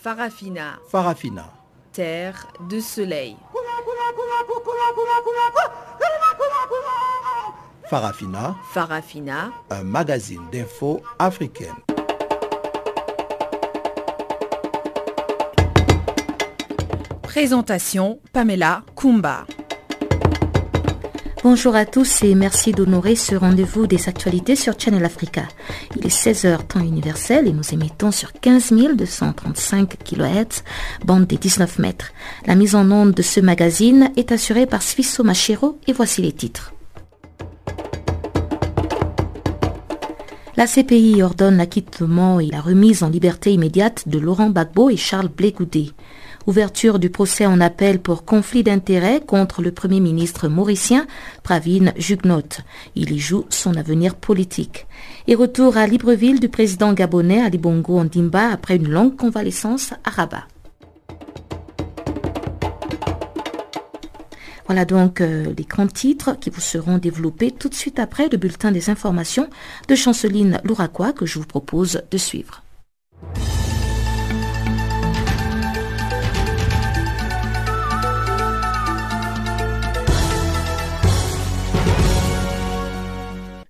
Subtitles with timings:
[0.00, 0.78] Farafina.
[0.88, 1.52] Farafina.
[1.92, 3.36] Terre de soleil.
[7.90, 8.54] Farafina.
[8.72, 9.50] Farafina.
[9.70, 11.74] Un magazine d'infos africaine.
[17.22, 19.46] Présentation Pamela Kumba.
[21.50, 25.48] Bonjour à tous et merci d'honorer ce rendez-vous des actualités sur Channel Africa.
[25.96, 30.62] Il est 16h temps universel et nous émettons sur 15 235 kHz,
[31.06, 32.12] bande des 19 mètres.
[32.44, 36.32] La mise en onde de ce magazine est assurée par Sfisso Machero et voici les
[36.32, 36.74] titres.
[40.58, 45.28] La CPI ordonne l'acquittement et la remise en liberté immédiate de Laurent Gbagbo et Charles
[45.28, 45.54] Blé
[46.48, 51.06] Ouverture du procès en appel pour conflit d'intérêts contre le Premier ministre mauricien
[51.42, 52.62] Pravin Jugnot.
[52.94, 54.86] Il y joue son avenir politique.
[55.26, 60.08] Et retour à Libreville du président gabonais Ali Bongo Ondimba après une longue convalescence à
[60.08, 60.48] Rabat.
[64.64, 68.38] Voilà donc euh, les grands titres qui vous seront développés tout de suite après le
[68.38, 69.50] bulletin des informations
[69.86, 72.62] de Chanceline Louraquois que je vous propose de suivre.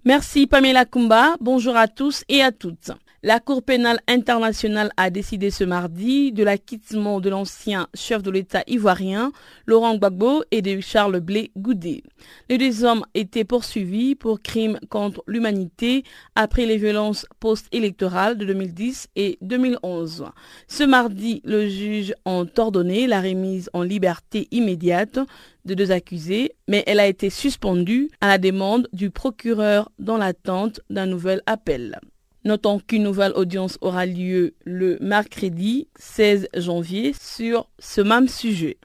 [0.08, 1.36] Merci Pamela Kumba.
[1.38, 2.92] Bonjour à tous et à toutes.
[3.24, 8.62] La Cour pénale internationale a décidé ce mardi de l'acquittement de l'ancien chef de l'État
[8.68, 9.32] ivoirien
[9.66, 12.04] Laurent Gbagbo et de Charles Blé Goudé.
[12.48, 16.04] Les deux hommes étaient poursuivis pour crimes contre l'humanité
[16.36, 20.26] après les violences post-électorales de 2010 et 2011.
[20.68, 25.18] Ce mardi, le juge a ordonné la remise en liberté immédiate
[25.64, 30.80] de deux accusés, mais elle a été suspendue à la demande du procureur dans l'attente
[30.88, 31.98] d'un nouvel appel.
[32.44, 38.78] Notons qu'une nouvelle audience aura lieu le mercredi 16 janvier sur ce même sujet.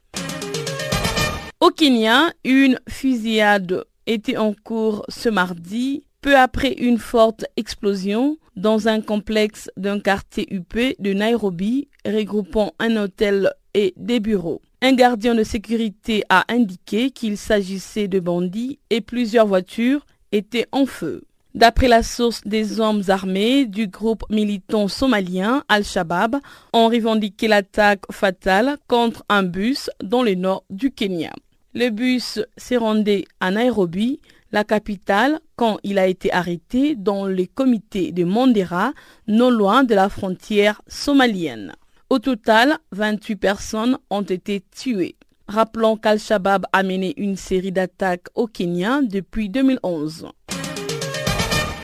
[1.60, 8.88] Au Kenya, une fusillade était en cours ce mardi, peu après une forte explosion dans
[8.88, 14.62] un complexe d'un quartier UP de Nairobi regroupant un hôtel et des bureaux.
[14.82, 20.86] Un gardien de sécurité a indiqué qu'il s'agissait de bandits et plusieurs voitures étaient en
[20.86, 21.24] feu.
[21.54, 26.40] D'après la source des hommes armés du groupe militant somalien Al-Shabaab,
[26.72, 31.32] ont revendiqué l'attaque fatale contre un bus dans le nord du Kenya.
[31.72, 34.20] Le bus s'est rendu à Nairobi,
[34.50, 38.92] la capitale, quand il a été arrêté dans le comité de Mandera,
[39.28, 41.72] non loin de la frontière somalienne.
[42.10, 45.14] Au total, 28 personnes ont été tuées.
[45.46, 50.28] Rappelons qu'Al-Shabaab a mené une série d'attaques au Kenya depuis 2011.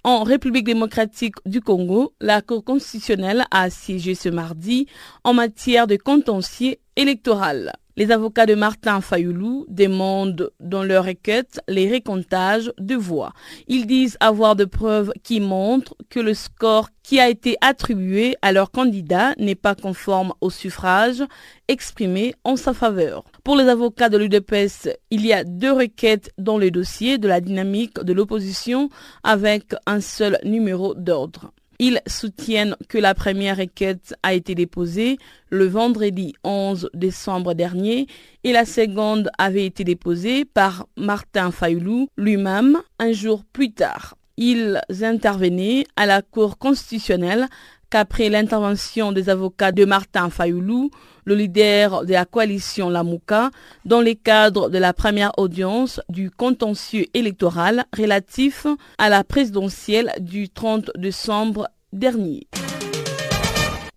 [0.02, 4.86] En République démocratique du Congo, la Cour constitutionnelle a siégé ce mardi
[5.24, 7.72] en matière de contentieux électoral.
[7.96, 13.32] Les avocats de Martin Fayoulou demandent dans leur requête les récomptages de voix.
[13.66, 18.52] Ils disent avoir de preuves qui montrent que le score qui a été attribué à
[18.52, 21.24] leur candidat n'est pas conforme au suffrage
[21.66, 23.24] exprimé en sa faveur.
[23.42, 27.40] Pour les avocats de l'UDPS, il y a deux requêtes dans le dossier de la
[27.40, 28.88] dynamique de l'opposition
[29.24, 31.52] avec un seul numéro d'ordre.
[31.82, 35.16] Ils soutiennent que la première requête a été déposée
[35.48, 38.06] le vendredi 11 décembre dernier
[38.44, 44.18] et la seconde avait été déposée par Martin Fayoulou lui-même un jour plus tard.
[44.36, 47.48] Ils intervenaient à la Cour constitutionnelle
[47.90, 50.90] qu'après l'intervention des avocats de Martin Fayoulou,
[51.24, 53.50] le leader de la coalition Lamouka,
[53.84, 58.66] dans le cadre de la première audience du contentieux électoral relatif
[58.98, 62.46] à la présidentielle du 30 décembre dernier.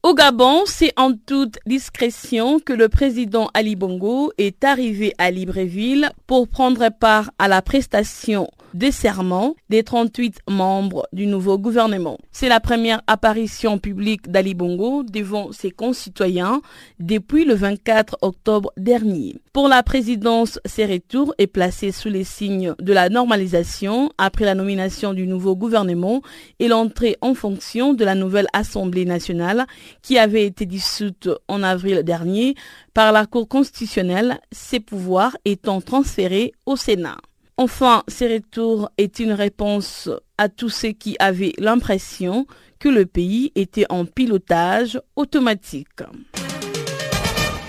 [0.06, 6.10] Au Gabon, c'est en toute discrétion que le président Ali Bongo est arrivé à Libreville
[6.28, 12.18] pour prendre part à la prestation des serments des 38 membres du nouveau gouvernement.
[12.32, 16.62] C'est la première apparition publique d'Ali Bongo devant ses concitoyens
[17.00, 19.36] depuis le 24 octobre dernier.
[19.54, 24.56] Pour la présidence, ses retours est placé sous les signes de la normalisation après la
[24.56, 26.22] nomination du nouveau gouvernement
[26.60, 29.66] et l'entrée en fonction de la nouvelle Assemblée nationale
[30.02, 32.56] qui avait été dissoute en avril dernier
[32.94, 37.18] par la Cour constitutionnelle, ses pouvoirs étant transférés au Sénat.
[37.58, 42.48] Enfin, ces retours est une réponse à tous ceux qui avaient l'impression
[42.80, 46.02] que le pays était en pilotage automatique.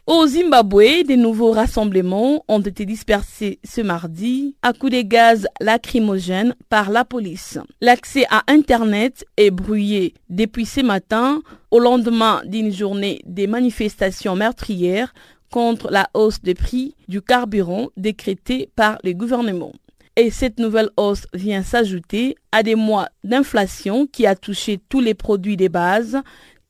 [0.07, 6.55] Au Zimbabwe, des nouveaux rassemblements ont été dispersés ce mardi à coups de gaz lacrymogènes
[6.69, 7.59] par la police.
[7.81, 11.41] L'accès à Internet est brouillé depuis ce matin
[11.71, 15.15] au lendemain d'une journée des manifestations meurtrières
[15.55, 19.71] contre la hausse des prix du carburant décrétée par le gouvernement.
[20.17, 25.15] Et cette nouvelle hausse vient s'ajouter à des mois d'inflation qui a touché tous les
[25.15, 26.19] produits des bases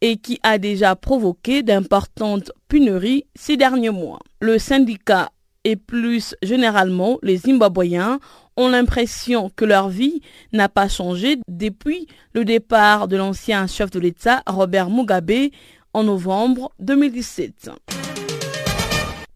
[0.03, 4.19] et qui a déjà provoqué d'importantes pénuries ces derniers mois.
[4.43, 5.31] Le syndicat
[5.65, 8.21] et plus généralement les Zimbabwéens
[8.59, 10.21] ont l'impression que leur vie
[10.53, 15.49] n'a pas changé depuis le départ de l'ancien chef de l'État Robert Mugabe
[15.95, 17.71] en novembre 2017.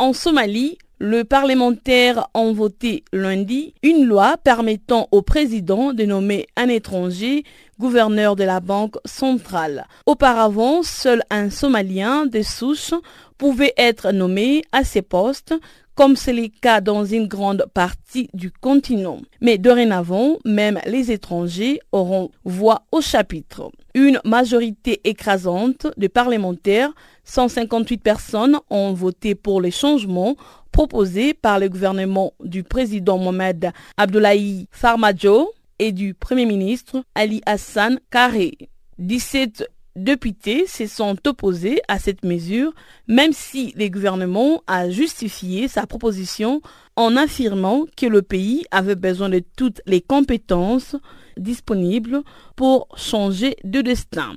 [0.00, 6.68] En Somalie, le parlementaire ont voté lundi une loi permettant au président de nommer un
[6.68, 7.42] étranger
[7.80, 9.88] gouverneur de la Banque centrale.
[10.06, 12.94] Auparavant, seul un Somalien de souche
[13.38, 15.52] pouvait être nommé à ces postes,
[15.96, 19.18] comme c'est le cas dans une grande partie du continent.
[19.40, 23.72] Mais dorénavant, même les étrangers auront voix au chapitre.
[23.94, 26.92] Une majorité écrasante de parlementaires,
[27.28, 30.36] 158 personnes, ont voté pour les changements
[30.72, 38.00] proposés par le gouvernement du président Mohamed Abdullahi Farmajo et du Premier ministre Ali Hassan
[38.10, 38.56] Karé.
[38.98, 42.72] 17 députés se sont opposés à cette mesure,
[43.08, 46.62] même si le gouvernement a justifié sa proposition
[46.96, 50.96] en affirmant que le pays avait besoin de toutes les compétences
[51.36, 52.22] disponibles
[52.56, 54.34] pour changer de destin.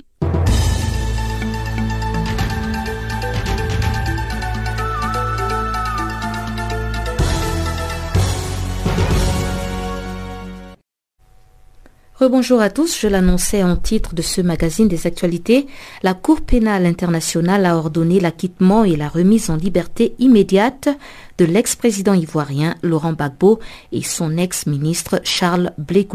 [12.22, 15.66] Rebonjour à tous, je l'annonçais en titre de ce magazine des actualités.
[16.04, 20.88] La Cour pénale internationale a ordonné l'acquittement et la remise en liberté immédiate
[21.40, 23.60] de l'ex-président ivoirien Laurent Gbagbo
[23.92, 26.06] et son ex-ministre Charles Blé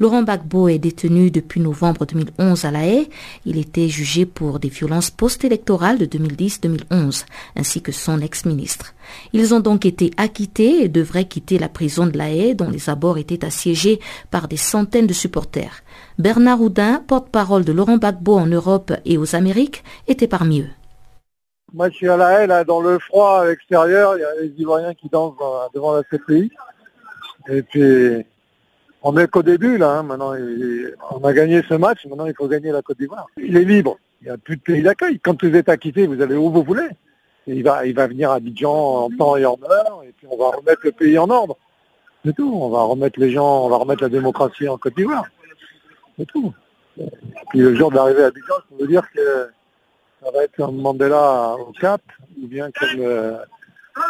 [0.00, 3.10] Laurent Gbagbo est détenu depuis novembre 2011 à La Haye.
[3.44, 8.94] Il était jugé pour des violences post-électorales de 2010-2011, ainsi que son ex-ministre.
[9.34, 12.88] Ils ont donc été acquittés et devraient quitter la prison de La Haye, dont les
[12.88, 14.00] abords étaient assiégés
[14.30, 15.82] par des centaines de supporters.
[16.18, 20.70] Bernard Houdin, porte-parole de Laurent Gbagbo en Europe et aux Amériques, était parmi eux.
[21.74, 24.16] Moi, je suis à La là, dans le froid à l'extérieur.
[24.16, 25.34] Il y a les Ivoiriens qui dansent
[25.74, 26.50] devant la CPI.
[29.02, 29.98] On n'est qu'au début, là.
[29.98, 30.02] Hein.
[30.02, 30.34] Maintenant,
[31.10, 32.06] on a gagné ce match.
[32.06, 33.26] Maintenant, il faut gagner la Côte d'Ivoire.
[33.38, 33.98] Il est libre.
[34.20, 35.18] Il n'y a plus de pays d'accueil.
[35.18, 36.88] Quand vous êtes acquitté, vous allez où vous voulez.
[37.46, 40.02] il va, il va venir à Abidjan en temps et en heure.
[40.06, 41.56] Et puis, on va remettre le pays en ordre.
[42.24, 42.52] C'est tout.
[42.54, 45.24] On va remettre les gens, on va remettre la démocratie en Côte d'Ivoire.
[46.18, 46.52] C'est tout.
[47.50, 49.48] Puis, le jour d'arriver à Abidjan, ça veut dire que
[50.22, 52.02] ça va être un Mandela au Cap,
[52.42, 53.38] ou bien comme euh,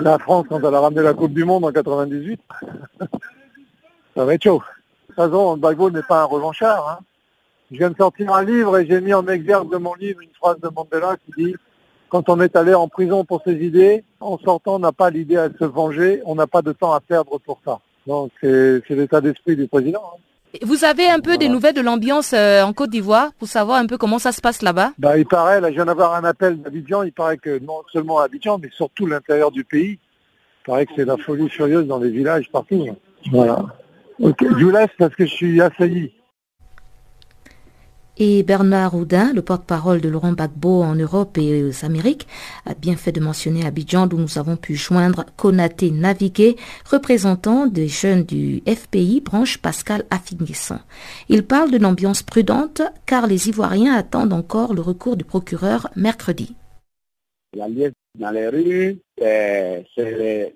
[0.01, 2.41] la France quand elle a ramené la Coupe du Monde en 98.
[4.17, 4.61] ça va être chaud
[5.15, 6.89] toute façon, Bagbo n'est pas un revanchard.
[6.89, 7.05] Hein.
[7.71, 10.35] Je viens de sortir un livre et j'ai mis en exergue de mon livre une
[10.41, 11.55] phrase de Mandela qui dit
[12.09, 15.37] quand on est allé en prison pour ses idées, en sortant, on n'a pas l'idée
[15.37, 17.79] à se venger, on n'a pas de temps à perdre pour ça.
[18.07, 20.03] Donc c'est l'état d'esprit du président.
[20.15, 20.59] Hein.
[20.63, 23.87] Vous avez un peu des nouvelles de l'ambiance euh, en Côte d'Ivoire pour savoir un
[23.87, 24.93] peu comment ça se passe là-bas?
[24.99, 28.19] Bah, Il paraît, là je viens d'avoir un appel d'Abidjan, il paraît que non seulement
[28.19, 31.99] à Abidjan, mais surtout l'intérieur du pays, il paraît que c'est la folie furieuse dans
[31.99, 32.85] les villages partout.
[33.31, 33.65] Voilà.
[34.23, 36.13] Ok, je vous laisse parce que je suis assailli.
[38.19, 42.27] Et Bernard Houdin, le porte-parole de Laurent Gbagbo en Europe et aux Amériques,
[42.67, 47.89] a bien fait de mentionner Abidjan où nous avons pu joindre Konaté Navigué, représentant des
[47.89, 50.81] jeunes du FPI, branche Pascal Affinisson.
[51.31, 56.55] Il parle d'une ambiance prudente car les Ivoiriens attendent encore le recours du procureur mercredi.
[57.57, 60.53] La liesse dans les rues, c'est les,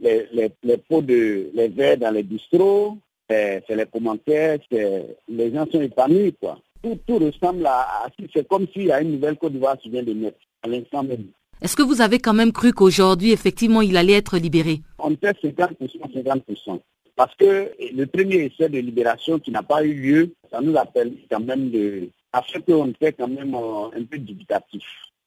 [0.63, 6.35] les, pots de les verres dans les bistrots, c'est les commentaires, les gens sont épanouis,
[6.41, 6.59] quoi.
[6.83, 10.03] Tout, tout ressemble à, c'est comme s'il y a une nouvelle Côte d'Ivoire qui vient
[10.03, 11.29] de naître, à l'instant même.
[11.63, 14.83] Est-ce que vous avez quand même cru qu'aujourd'hui, effectivement, il allait être libéré?
[14.99, 16.81] On fait 50%, 50%.
[17.17, 21.15] Parce que le premier essai de libération qui n'a pas eu lieu, ça nous appelle
[21.31, 22.09] quand même de...
[22.33, 24.85] à ce qu'on fait quand même euh, un peu dubitatif.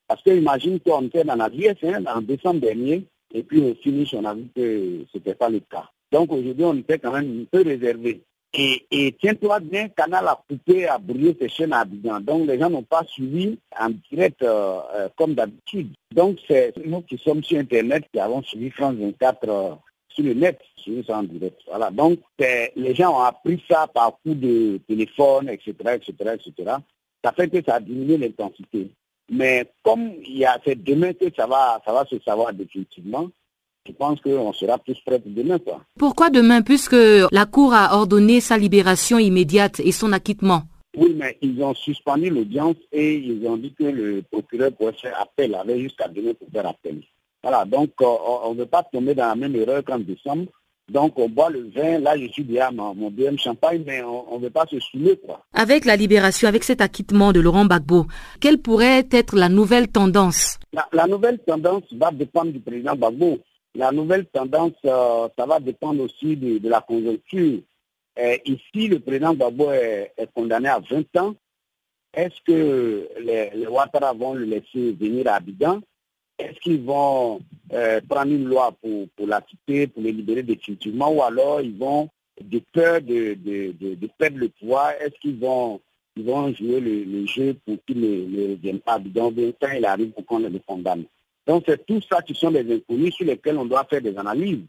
[0.07, 4.13] Parce que imagine qu'on était dans la VSN en décembre dernier, et puis au finish,
[4.13, 5.89] on a vu que ce n'était pas le cas.
[6.11, 8.21] Donc aujourd'hui, on était quand même un peu réservé.
[8.53, 12.21] Et, tiens-toi bien, Canal a coupé, a brûlé ses chaînes à Abidjan.
[12.21, 15.93] Donc les gens n'ont pas suivi en direct euh, euh, comme d'habitude.
[16.13, 19.75] Donc c'est nous qui sommes sur Internet qui avons suivi France 24 euh,
[20.09, 20.59] sur le net,
[21.05, 21.59] ça en direct.
[21.67, 21.91] Voilà.
[21.91, 26.77] Donc les gens ont appris ça par coup de téléphone, etc., etc., etc.
[27.23, 28.89] Ça fait que ça a diminué l'intensité.
[29.29, 33.27] Mais comme il y a, c'est demain que ça va, ça va se savoir définitivement,
[33.87, 35.59] je pense qu'on sera prêts pour demain.
[35.59, 35.81] Quoi.
[35.97, 36.95] Pourquoi demain Puisque
[37.31, 40.63] la Cour a ordonné sa libération immédiate et son acquittement?
[40.95, 45.19] Oui, mais ils ont suspendu l'audience et ils ont dit que le procureur pourrait faire
[45.21, 47.01] appel, avait jusqu'à demain pour faire appel.
[47.43, 48.05] Voilà, donc euh,
[48.45, 50.47] on ne veut pas tomber dans la même erreur qu'en décembre.
[50.89, 54.39] Donc on boit le vin, là je suis déjà mon, mon deuxième champagne, mais on
[54.39, 55.17] ne veut pas se saouler.
[55.17, 55.41] Quoi.
[55.53, 58.07] Avec la libération, avec cet acquittement de Laurent Gbagbo,
[58.39, 60.57] quelle pourrait être la nouvelle tendance?
[60.71, 63.37] La, la, nouvelle tendance va dépendre du président Gbagbo.
[63.77, 67.59] La nouvelle tendance, euh, ça va dépendre aussi de, la conjoncture.
[68.17, 71.35] Euh, ici, le président Gbagbo est, condamné à 20 ans.
[72.11, 75.81] Est-ce que les, Ouattara vont le laisser venir à Abidjan?
[76.39, 77.39] Est-ce qu'ils vont
[77.71, 81.77] euh, prendre une loi pour, pour la quitter, pour les libérer définitivement, ou alors ils
[81.77, 82.09] vont,
[82.41, 83.37] de peur de,
[84.17, 85.79] perdre le pouvoir, est-ce qu'ils vont,
[86.15, 89.85] ils vont jouer le, le jeu pour qu'ils ne, ne reviennent pas Donc, quand il
[89.85, 91.05] arrive pour qu'on le condamne?
[91.47, 94.65] Donc, c'est tout ça qui sont des inconnus sur lesquels on doit faire des analyses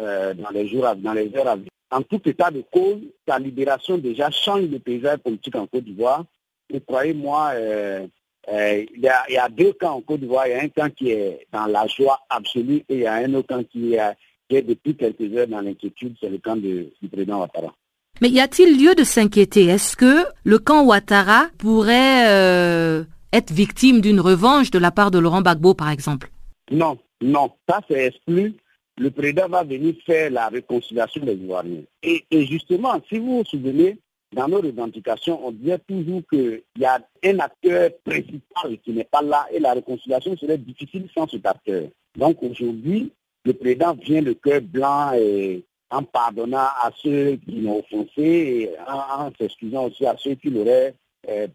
[0.00, 1.70] euh, dans les jours, dans les heures à venir.
[1.90, 6.24] En tout état de cause, sa libération déjà change le paysage politique en Côte d'Ivoire.
[6.68, 8.06] Et croyez-moi, euh,
[8.48, 10.48] euh, il, y a, deux camps en Côte d'Ivoire.
[10.48, 13.14] Il y a un camp qui est dans la joie absolue et il y a
[13.14, 16.16] un autre camp qui est, depuis quelques heures dans l'inquiétude.
[16.20, 17.72] C'est le camp du président Ouattara.
[18.20, 19.66] Mais y a-t-il lieu de s'inquiéter?
[19.66, 23.04] Est-ce que le camp Ouattara pourrait
[23.36, 26.30] être victime d'une revanche de la part de Laurent Gbagbo, par exemple
[26.70, 27.50] Non, non.
[27.68, 28.54] Ça, c'est exclu.
[28.98, 31.82] Le président va venir faire la réconciliation des Ivoiriens.
[32.02, 33.98] Et, justement, si vous vous souvenez,
[34.32, 39.22] dans nos revendications, on disait toujours qu'il y a un acteur principal qui n'est pas
[39.22, 41.84] là et la réconciliation serait difficile sans cet acteur.
[42.16, 43.12] Donc aujourd'hui,
[43.44, 48.70] le président vient le cœur blanc et en pardonnant à ceux qui l'ont offensé et
[48.88, 50.94] en, s'excusant aussi à ceux qui l'auraient
[51.28, 51.46] euh,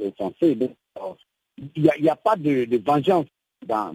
[0.00, 0.54] offensé.
[0.54, 0.72] Donc,
[1.76, 3.26] il n'y a, pas de, vengeance
[3.66, 3.92] dans,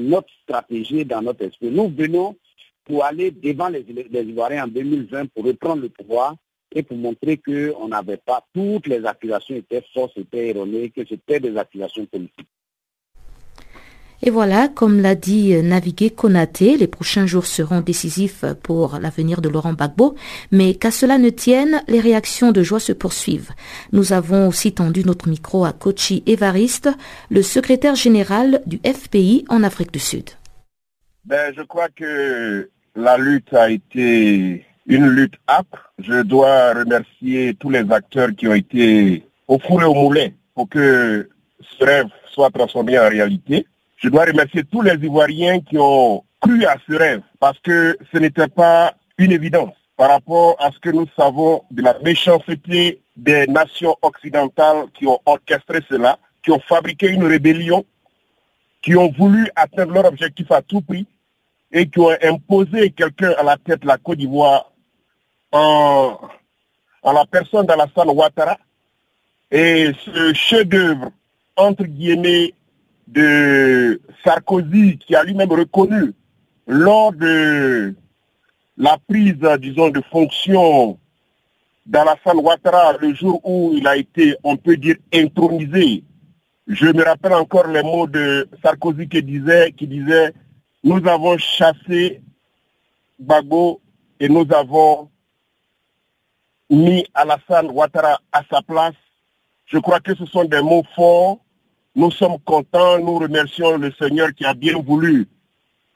[0.00, 1.70] notre stratégie, dans notre esprit.
[1.70, 2.36] Nous venons
[2.84, 6.36] pour aller devant les, les Ivoiriens en 2020 pour reprendre le pouvoir
[6.74, 11.40] et pour montrer qu'on n'avait pas, toutes les accusations étaient fausses, étaient erronées, que c'était
[11.40, 12.48] des accusations politiques.
[14.22, 19.48] Et voilà, comme l'a dit Navigué Konaté, les prochains jours seront décisifs pour l'avenir de
[19.48, 20.14] Laurent Gbagbo,
[20.50, 23.50] mais qu'à cela ne tienne, les réactions de joie se poursuivent.
[23.92, 26.88] Nous avons aussi tendu notre micro à Kochi Evariste,
[27.30, 30.30] le secrétaire général du FPI en Afrique du Sud.
[31.24, 35.92] Ben, je crois que la lutte a été une lutte âpre.
[35.98, 40.68] Je dois remercier tous les acteurs qui ont été au four et au moulin pour
[40.68, 41.28] que
[41.60, 43.66] ce rêve soit transformé en réalité.
[43.96, 48.18] Je dois remercier tous les Ivoiriens qui ont cru à ce rêve parce que ce
[48.18, 53.46] n'était pas une évidence par rapport à ce que nous savons de la méchanceté des
[53.46, 57.86] nations occidentales qui ont orchestré cela, qui ont fabriqué une rébellion,
[58.82, 61.06] qui ont voulu atteindre leur objectif à tout prix
[61.72, 64.70] et qui ont imposé quelqu'un à la tête de la Côte d'Ivoire
[65.52, 66.18] en,
[67.02, 68.58] la personne d'Alassane Ouattara.
[69.50, 71.10] Et ce chef-d'œuvre,
[71.56, 72.52] entre guillemets,
[73.06, 76.12] de Sarkozy, qui a lui-même reconnu
[76.66, 77.94] lors de
[78.76, 80.98] la prise, disons, de fonction
[81.86, 86.02] d'Alassane Ouattara, le jour où il a été, on peut dire, intronisé.
[86.66, 90.32] Je me rappelle encore les mots de Sarkozy qui disait, qui disait,
[90.82, 92.20] nous avons chassé
[93.18, 93.80] Bago
[94.18, 95.08] et nous avons
[96.68, 98.94] mis Alassane Ouattara à sa place.
[99.66, 101.38] Je crois que ce sont des mots forts.
[101.96, 105.26] Nous sommes contents, nous remercions le Seigneur qui a bien voulu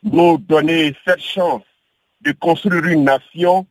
[0.03, 1.61] nous donner cette chance
[2.23, 3.67] de construire une nation.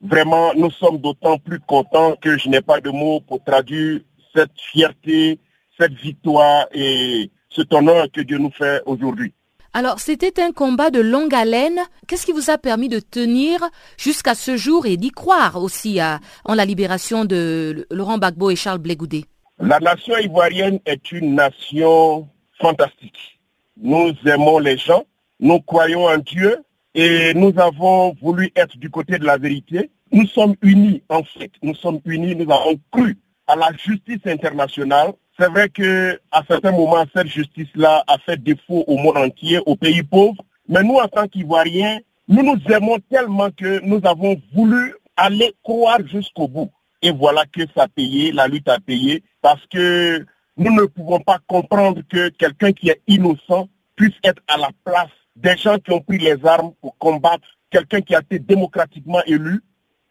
[0.00, 4.00] Vraiment, nous sommes d'autant plus contents que je n'ai pas de mots pour traduire
[4.34, 5.38] cette fierté,
[5.78, 9.34] cette victoire et cet honneur que Dieu nous fait aujourd'hui.
[9.74, 11.80] Alors, c'était un combat de longue haleine.
[12.06, 13.60] Qu'est-ce qui vous a permis de tenir
[13.98, 18.56] jusqu'à ce jour et d'y croire aussi à, en la libération de Laurent Gbagbo et
[18.56, 19.26] Charles Blé-Goudé?
[19.60, 22.28] La nation ivoirienne est une nation
[22.60, 23.40] fantastique.
[23.76, 25.04] Nous aimons les gens,
[25.40, 26.58] nous croyons en Dieu
[26.94, 29.90] et nous avons voulu être du côté de la vérité.
[30.10, 31.50] Nous sommes unis, en fait.
[31.62, 36.72] Nous sommes unis, nous avons cru à la justice internationale c'est vrai que à certains
[36.72, 40.42] moments, cette justice-là a fait défaut au monde entier, aux pays pauvres.
[40.68, 46.00] Mais nous, en tant qu'Ivoiriens, nous nous aimons tellement que nous avons voulu aller croire
[46.04, 46.70] jusqu'au bout.
[47.02, 50.24] Et voilà que ça a payé, la lutte a payé, parce que
[50.56, 55.10] nous ne pouvons pas comprendre que quelqu'un qui est innocent puisse être à la place
[55.36, 59.60] des gens qui ont pris les armes pour combattre quelqu'un qui a été démocratiquement élu.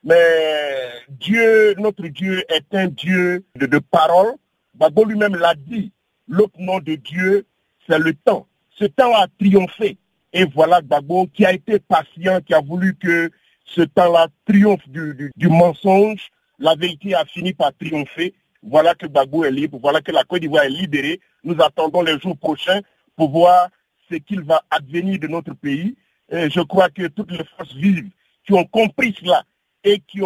[0.04, 4.36] Mais Dieu, notre Dieu, est un Dieu de, parole.
[4.74, 5.92] Babo lui-même l'a dit.
[6.28, 7.46] l'autre nom de Dieu,
[7.88, 8.48] c'est le temps.
[8.70, 9.98] Ce temps a triomphé.
[10.34, 13.32] Et voilà Gbagbo qui a été patient, qui a voulu que
[13.66, 16.30] ce temps-là triomphe du, mensonge.
[16.60, 18.34] La vérité a fini par triompher.
[18.64, 19.78] Voilà que Gbagbo est libre.
[19.82, 21.20] Voilà que la Côte d'Ivoire est libérée.
[21.44, 22.82] Nous attendons les jours prochains
[23.16, 23.70] pour voir
[24.10, 25.96] ce qu'il va advenir de notre pays.
[26.30, 28.10] Je crois que toutes les forces vives
[28.46, 29.44] qui ont compris cela
[29.84, 30.20] et qui,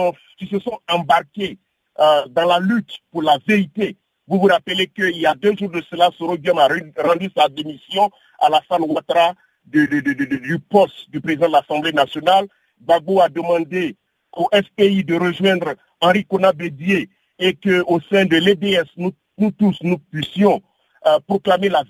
[0.50, 1.58] se sont embarquées
[2.00, 3.98] euh, dans la lutte pour la vérité.
[4.28, 8.10] Vous vous rappelez qu'il y a deux jours de cela, Soro a rendu sa démission
[8.40, 9.34] à la Ouattara
[9.66, 12.48] du poste du président de l'Assemblée nationale.
[12.80, 13.96] Babou a demandé
[14.36, 17.10] au FPI de rejoindre Henri Bédier
[17.40, 20.62] et qu'au sein de l'EDS, nous, tous, nous puissions
[21.08, 21.84] euh, proclamer la,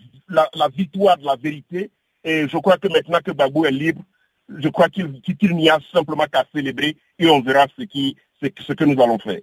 [0.69, 1.91] victoire de la vérité.
[2.23, 4.01] Et je crois que maintenant que Babou est libre,
[4.49, 5.21] je crois qu'il
[5.55, 9.39] n'y a simplement qu'à célébrer et on verra ce, qui, ce que nous allons faire.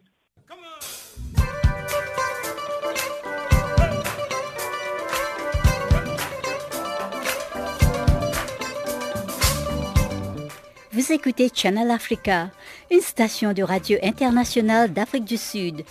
[10.98, 12.50] Vous écoutez Channel Africa,
[12.90, 15.84] une station de radio internationale d'Afrique du Sud.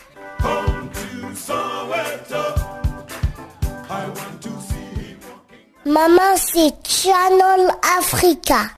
[5.85, 8.76] Maman, c'est Channel Africa.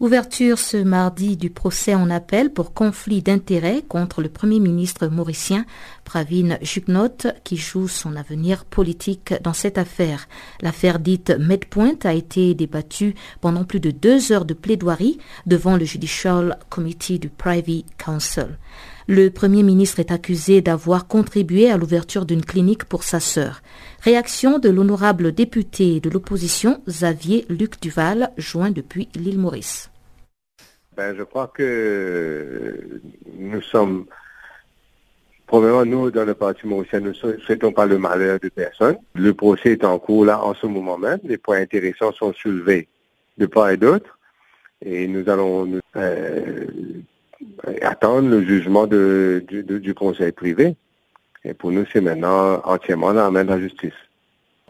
[0.00, 5.66] Ouverture ce mardi du procès en appel pour conflit d'intérêts contre le Premier ministre mauricien
[6.04, 10.28] Pravin Juknot qui joue son avenir politique dans cette affaire.
[10.60, 15.84] L'affaire dite Medpoint a été débattue pendant plus de deux heures de plaidoirie devant le
[15.84, 18.56] Judicial Committee du Privy Council.
[19.10, 23.62] Le Premier ministre est accusé d'avoir contribué à l'ouverture d'une clinique pour sa sœur.
[24.02, 29.90] Réaction de l'honorable député de l'opposition Xavier Luc Duval, joint depuis l'île Maurice.
[30.94, 33.00] Ben, je crois que
[33.38, 34.04] nous sommes,
[35.46, 38.98] probablement nous, dans le Parti mauricien, nous ne souhaitons pas le malheur de personne.
[39.14, 41.20] Le procès est en cours là en ce moment même.
[41.24, 42.88] Les points intéressants sont soulevés
[43.38, 44.18] de part et d'autre.
[44.84, 46.66] Et nous allons euh,
[47.82, 50.76] attendre le jugement du, du conseil privé.
[51.44, 53.92] Et pour nous, c'est maintenant entièrement dans la main de la justice.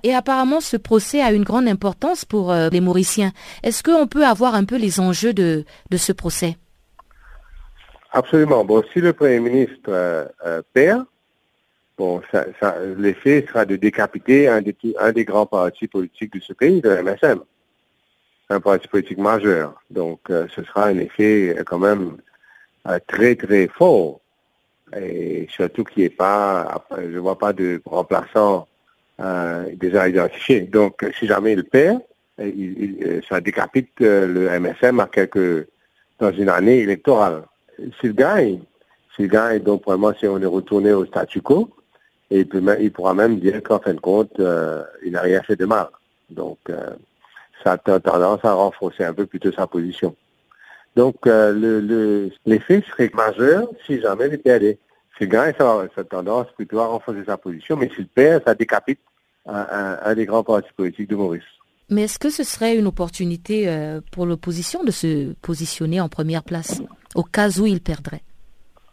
[0.03, 3.33] Et apparemment, ce procès a une grande importance pour euh, les Mauriciens.
[3.63, 6.57] Est-ce qu'on peut avoir un peu les enjeux de, de ce procès?
[8.13, 8.65] Absolument.
[8.65, 11.05] Bon, si le Premier ministre euh, euh, perd,
[11.97, 12.23] bon,
[12.97, 17.03] l'effet sera de décapiter un des, un des grands partis politiques de ce pays, le
[17.03, 17.41] MSM,
[18.51, 19.83] un parti politique majeur.
[19.91, 22.17] Donc, ce sera un effet quand même
[23.07, 24.21] très, très fort
[24.97, 28.67] et surtout qu'il n'y ait pas, je ne vois pas de remplaçant
[29.21, 30.63] euh, déjà identifié.
[30.63, 32.01] Donc, si jamais il perd,
[33.29, 35.69] ça décapite euh, le MSM à quelque,
[36.19, 37.43] dans une année électorale.
[38.01, 38.61] S'il gagne,
[39.17, 41.69] s'il gagne, donc vraiment, si on est retourné au statu quo,
[42.31, 45.57] il, peut, il pourra même dire qu'en fin de compte, euh, il n'a rien fait
[45.57, 45.89] de mal.
[46.31, 46.91] Donc, euh,
[47.65, 50.15] ça a tendance à renforcer un peu plutôt sa position.
[50.99, 54.81] Donc, euh, le, l'effet serait majeur si jamais il perdait.
[55.17, 58.99] S'il gagne, ça, a tendance plutôt à renforcer sa position, mais s'il perd, ça décapite
[59.47, 61.45] un, des grands partis politiques de Maurice.
[61.89, 66.43] Mais est-ce que ce serait une opportunité euh, pour l'opposition de se positionner en première
[66.43, 66.83] place,
[67.15, 68.23] au cas où il perdrait?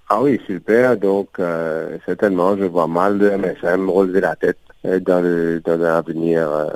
[0.07, 4.59] Ah oui, s'il perd, donc euh, certainement, je vois mal le MSM relever la tête
[4.83, 5.23] dans
[5.65, 6.69] l'avenir,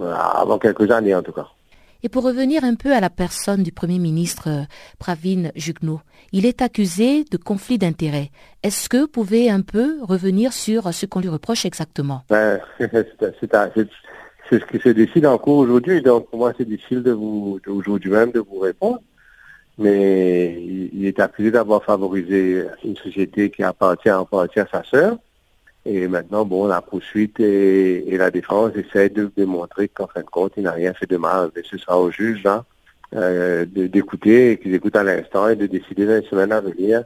[0.00, 1.48] avant quelques années en tout cas.
[2.02, 4.62] Et pour revenir un peu à la personne du Premier ministre euh,
[4.98, 6.00] Pravin Jugno,
[6.32, 8.30] il est accusé de conflit d'intérêts.
[8.62, 12.22] Est-ce que vous pouvez un peu revenir sur ce qu'on lui reproche exactement?
[12.30, 12.58] Ben,
[14.48, 17.60] C'est ce qui se décide en cours aujourd'hui, donc pour moi c'est difficile de vous
[17.68, 19.00] aujourd'hui même de vous répondre.
[19.78, 20.60] Mais
[20.92, 25.18] il est accusé d'avoir favorisé une société qui appartient en partie à sa sœur
[25.86, 30.52] et maintenant, bon, la poursuite et, la défense essaient de démontrer qu'en fin de compte,
[30.56, 31.50] il n'a rien fait de mal.
[31.56, 32.64] Mais ce sera au juge là,
[33.14, 37.04] euh, d'écouter, qu'ils écoutent à l'instant et de décider dans les semaines à venir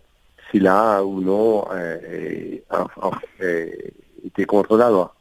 [0.51, 2.47] s'il a ou non euh,
[4.25, 5.15] été contre la loi.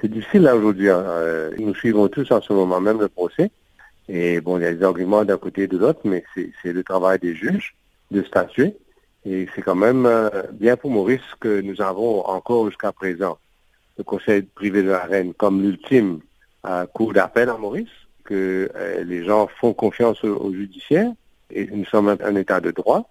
[0.00, 0.90] C'est difficile là aujourd'hui.
[0.90, 1.04] Hein.
[1.06, 3.50] Euh, nous suivons tous en ce moment même le procès.
[4.08, 6.84] Et bon, il y a des arguments d'un côté et de l'autre, mais c'est le
[6.84, 7.74] travail des juges
[8.10, 8.76] de statuer.
[9.28, 13.38] Et c'est quand même euh, bien pour Maurice que nous avons encore jusqu'à présent
[13.98, 16.20] le Conseil privé de la Reine comme l'ultime
[16.64, 17.88] euh, cour d'appel à Maurice,
[18.24, 21.10] que euh, les gens font confiance au, judiciaire
[21.50, 23.10] et nous sommes un, État de droit.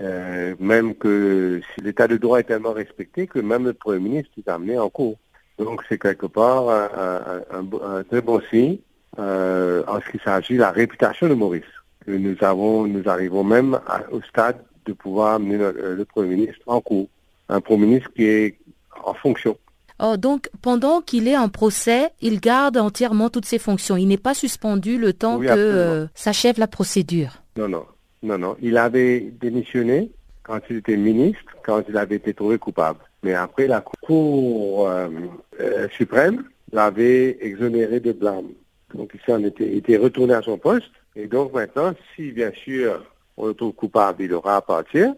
[0.00, 4.76] même que l'état de droit est tellement respecté que même le Premier ministre est amené
[4.76, 5.18] en cours.
[5.58, 8.78] Donc c'est quelque part un, très bon signe
[9.18, 11.74] en ce qui s'agit de la réputation de Maurice.
[12.04, 13.78] Que nous avons, nous arrivons même
[14.10, 17.08] au stade de pouvoir amener le, Premier ministre en cours.
[17.48, 18.58] Un Premier ministre qui est
[19.04, 19.56] en fonction.
[20.00, 23.96] Oh, donc, pendant qu'il est en procès, il garde entièrement toutes ses fonctions.
[23.96, 27.42] Il n'est pas suspendu le temps Oui, que euh, s'achève la procédure.
[27.56, 27.84] Non, non,
[28.22, 28.56] non, non.
[28.60, 30.10] Il avait démissionné
[30.42, 32.98] quand il était ministre, quand il avait été trouvé coupable.
[33.22, 35.08] Mais après, la Cour euh,
[35.60, 38.48] euh, suprême l'avait exonéré de blâme.
[38.94, 40.90] Donc, il s'en était retourné à son poste.
[41.16, 43.00] Et donc, maintenant, si bien sûr
[43.36, 45.14] on le trouve coupable, il aura à partir,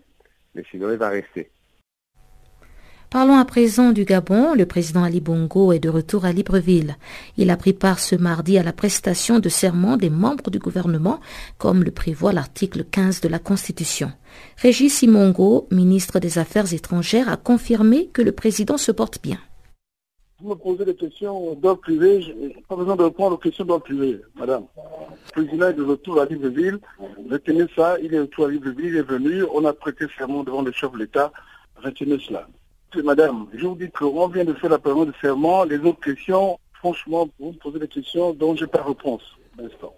[0.55, 1.51] mais sinon, il va rester.
[3.11, 4.55] Parlons à présent du Gabon.
[4.55, 6.97] Le président Ali Bongo est de retour à Libreville.
[7.37, 11.21] Il a pris part ce mardi à la prestation de serment des membres du gouvernement,
[11.57, 14.11] comme le prévoit l'article 15 de la Constitution.
[14.57, 19.39] Régis Simongo, ministre des Affaires étrangères, a confirmé que le président se porte bien.
[20.43, 23.65] Vous me posez des questions d'ordre privé, je n'ai pas besoin de répondre aux questions
[23.65, 24.65] d'ordre privé, madame.
[25.35, 26.79] Le président est de retour à Libreville,
[27.31, 30.61] retenez ça, il est retour à Libreville, il est venu, on a prêté serment devant
[30.61, 31.33] le chef de l'État,
[31.83, 32.47] retenez cela.
[33.03, 36.59] Madame, je vous dis qu'on vient de faire la paiement de serment, les autres questions,
[36.75, 39.23] franchement, vous me posez des questions dont je n'ai pas réponse.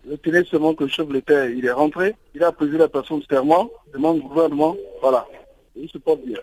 [0.08, 3.18] Retenez seulement que le chef de l'État, il est rentré, il a posé la personne
[3.18, 5.26] de serment, demande au gouvernement, voilà.
[5.74, 6.38] Il se porte bien.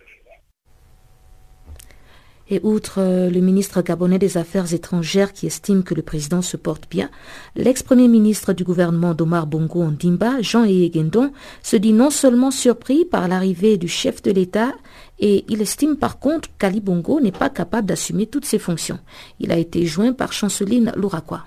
[2.47, 6.57] Et outre euh, le ministre gabonais des Affaires étrangères qui estime que le président se
[6.57, 7.09] porte bien,
[7.55, 11.31] l'ex-premier ministre du gouvernement d'Omar Bongo Ondimba, Jean Eyegendon,
[11.63, 14.73] se dit non seulement surpris par l'arrivée du chef de l'État,
[15.19, 18.99] et il estime par contre qu'Ali Bongo n'est pas capable d'assumer toutes ses fonctions.
[19.39, 21.45] Il a été joint par Chanceline Louraquois.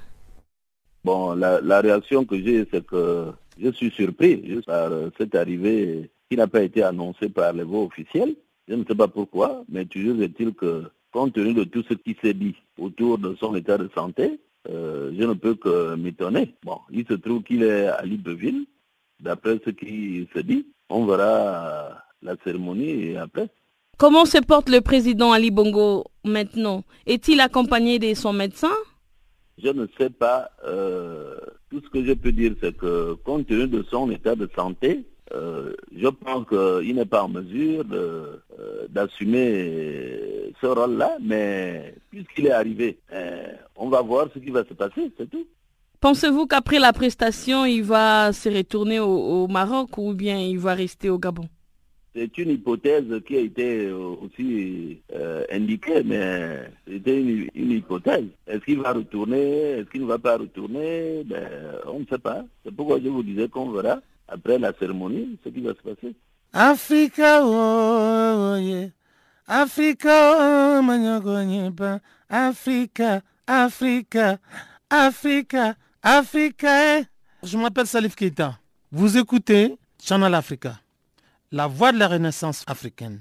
[1.04, 3.26] Bon, la, réaction que j'ai, c'est que
[3.62, 7.84] je suis surpris par euh, cette arrivée qui n'a pas été annoncée par les voix
[7.84, 8.34] officielles.
[8.68, 12.16] Je ne sais pas pourquoi, mais toujours est-il que, compte tenu de tout ce qui
[12.22, 16.54] s'est dit autour de son état de santé, euh, je ne peux que m'étonner.
[16.64, 18.66] Bon, il se trouve qu'il est à Libreville,
[19.20, 20.66] d'après ce qui se dit.
[20.90, 23.48] On verra la cérémonie et après.
[23.96, 26.84] Comment se porte le président Ali Bongo maintenant?
[27.06, 28.72] Est-il accompagné de son médecin?
[29.62, 30.50] Je ne sais pas.
[30.66, 31.36] euh,
[31.70, 35.04] tout ce que je peux dire, c'est que compte tenu de son état de santé,
[35.34, 38.36] euh, je pense qu'il n'est pas en mesure euh,
[38.88, 44.74] d'assumer ce rôle-là, mais puisqu'il est arrivé, euh, on va voir ce qui va se
[44.74, 45.46] passer, c'est tout.
[46.00, 50.74] Pensez-vous qu'après la prestation, il va se retourner au, au Maroc ou bien il va
[50.74, 51.48] rester au Gabon?
[52.14, 55.00] C'est une hypothèse qui a été aussi
[55.52, 58.24] indiquée, mais c'était une, une hypothèse.
[58.46, 59.70] Est-ce qu'il va retourner?
[59.72, 61.22] Est-ce qu'il ne va pas retourner?
[61.24, 61.48] Ben,
[61.86, 62.44] On ne sait pas.
[62.64, 66.14] C'est pourquoi je vous disais qu'on verra après la cérémonie ce qui va se passer.
[66.52, 68.88] Africa, oh, yeah.
[69.46, 71.98] Africa, oh.
[72.28, 74.38] Africa, Africa,
[74.90, 76.98] Africa, Africa.
[76.98, 77.04] eh.
[77.42, 78.58] Je m'appelle Salif Keita.
[78.90, 80.80] Vous écoutez Channel Africa,
[81.52, 83.20] la voix de la renaissance africaine.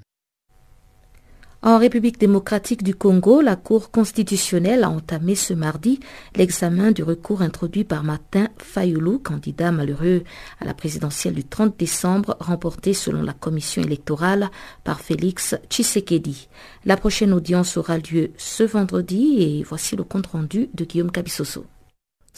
[1.60, 5.98] En République démocratique du Congo, la Cour constitutionnelle a entamé ce mardi
[6.36, 10.22] l'examen du recours introduit par Martin Fayoulou, candidat malheureux
[10.60, 14.50] à la présidentielle du 30 décembre, remporté selon la commission électorale
[14.84, 16.48] par Félix Tshisekedi.
[16.84, 21.64] La prochaine audience aura lieu ce vendredi et voici le compte-rendu de Guillaume Cabissoso.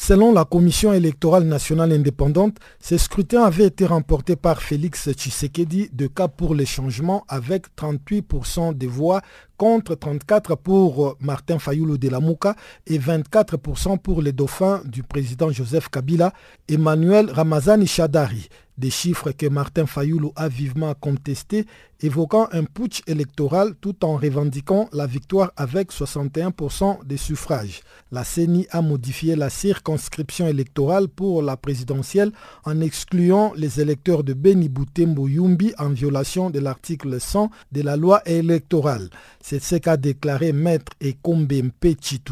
[0.02, 6.06] Selon la Commission électorale nationale indépendante, ce scrutin avait été remporté par Félix Tshisekedi de
[6.06, 9.20] Cap pour les changements avec 38% des voix
[9.58, 15.50] contre 34 pour Martin Fayoulou de la Mouka et 24% pour les dauphins du président
[15.50, 16.32] Joseph Kabila,
[16.66, 18.48] Emmanuel Ramazani Chadari.
[18.80, 21.66] Des chiffres que Martin Fayoulou a vivement contestés,
[22.00, 27.82] évoquant un putsch électoral tout en revendiquant la victoire avec 61% des suffrages.
[28.10, 32.32] La CENI a modifié la circonscription électorale pour la présidentielle
[32.64, 37.98] en excluant les électeurs de Beni Boutembo Yumbi en violation de l'article 100 de la
[37.98, 39.10] loi électorale.
[39.42, 42.22] C'est ce qu'a déclaré Maître Ekombe Mpechi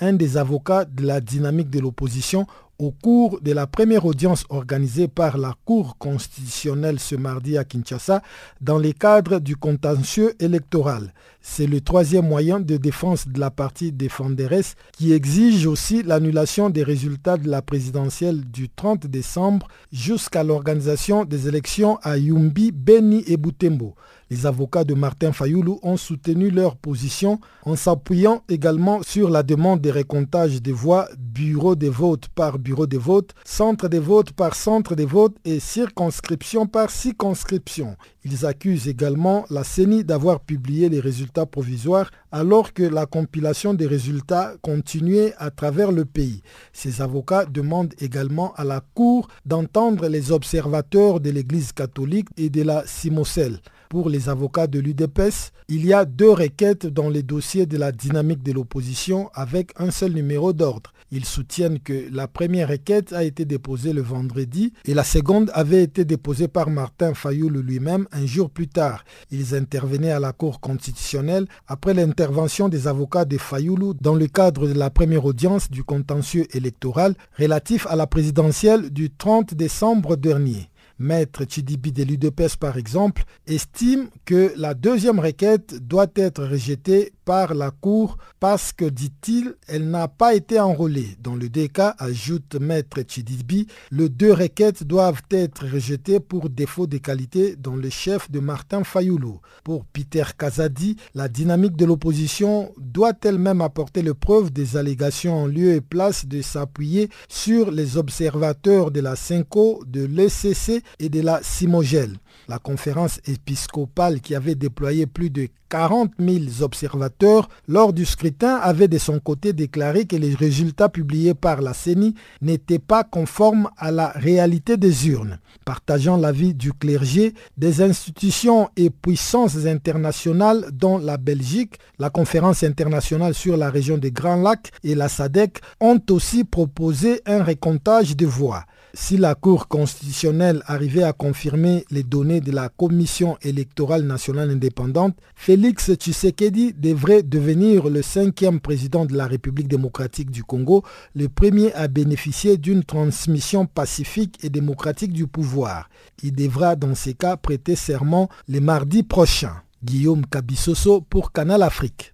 [0.00, 2.46] un des avocats de la dynamique de l'opposition
[2.80, 8.22] au cours de la première audience organisée par la Cour constitutionnelle ce mardi à Kinshasa
[8.62, 11.12] dans le cadre du contentieux électoral.
[11.42, 16.82] C'est le troisième moyen de défense de la partie défenderesse qui exige aussi l'annulation des
[16.82, 23.36] résultats de la présidentielle du 30 décembre jusqu'à l'organisation des élections à Yumbi, Beni et
[23.36, 23.94] Butembo.
[24.32, 29.80] Les avocats de Martin Fayoulou ont soutenu leur position en s'appuyant également sur la demande
[29.80, 34.54] de récomptage des voix bureau de vote par bureau de vote, centre de vote par
[34.54, 37.96] centre de vote et circonscription par circonscription.
[38.24, 43.88] Ils accusent également la CENI d'avoir publié les résultats provisoires alors que la compilation des
[43.88, 46.42] résultats continuait à travers le pays.
[46.72, 52.62] Ces avocats demandent également à la Cour d'entendre les observateurs de l'Église catholique et de
[52.62, 53.60] la Simocelle.
[53.90, 57.90] Pour les avocats de l'UDPS, il y a deux requêtes dans les dossiers de la
[57.90, 60.92] dynamique de l'opposition avec un seul numéro d'ordre.
[61.10, 65.82] Ils soutiennent que la première requête a été déposée le vendredi et la seconde avait
[65.82, 69.04] été déposée par Martin Fayoul lui-même un jour plus tard.
[69.32, 74.68] Ils intervenaient à la Cour constitutionnelle après l'intervention des avocats de Fayoulou dans le cadre
[74.68, 80.69] de la première audience du contentieux électoral relatif à la présidentielle du 30 décembre dernier.
[81.00, 87.54] Maître Chidibi de l'UDPS, par exemple, estime que la deuxième requête doit être rejetée par
[87.54, 91.16] la Cour parce que, dit-il, elle n'a pas été enrôlée.
[91.22, 96.98] Dans le cas, ajoute Maître Chidibi, les deux requêtes doivent être rejetées pour défaut de
[96.98, 99.40] qualité dans le chef de Martin Fayoulou.
[99.64, 105.46] Pour Peter Kazadi, la dynamique de l'opposition doit elle-même apporter le preuve des allégations en
[105.46, 111.20] lieu et place de s'appuyer sur les observateurs de la CINCO, de l'ECC et de
[111.20, 112.16] la Simogel.
[112.48, 118.88] La conférence épiscopale qui avait déployé plus de 40 000 observateurs lors du scrutin avait
[118.88, 123.92] de son côté déclaré que les résultats publiés par la CENI n'étaient pas conformes à
[123.92, 125.38] la réalité des urnes.
[125.64, 133.34] Partageant l'avis du clergé, des institutions et puissances internationales dont la Belgique, la Conférence internationale
[133.34, 138.26] sur la région des Grands Lacs et la SADEC ont aussi proposé un récomptage de
[138.26, 138.64] voix.
[138.92, 145.16] Si la Cour constitutionnelle arrivait à confirmer les données de la Commission électorale nationale indépendante,
[145.36, 150.82] Félix Tshisekedi devrait devenir le cinquième président de la République démocratique du Congo,
[151.14, 155.88] le premier à bénéficier d'une transmission pacifique et démocratique du pouvoir.
[156.24, 159.62] Il devra dans ces cas prêter serment les mardis prochains.
[159.84, 162.12] Guillaume Kabisoso pour Canal Afrique.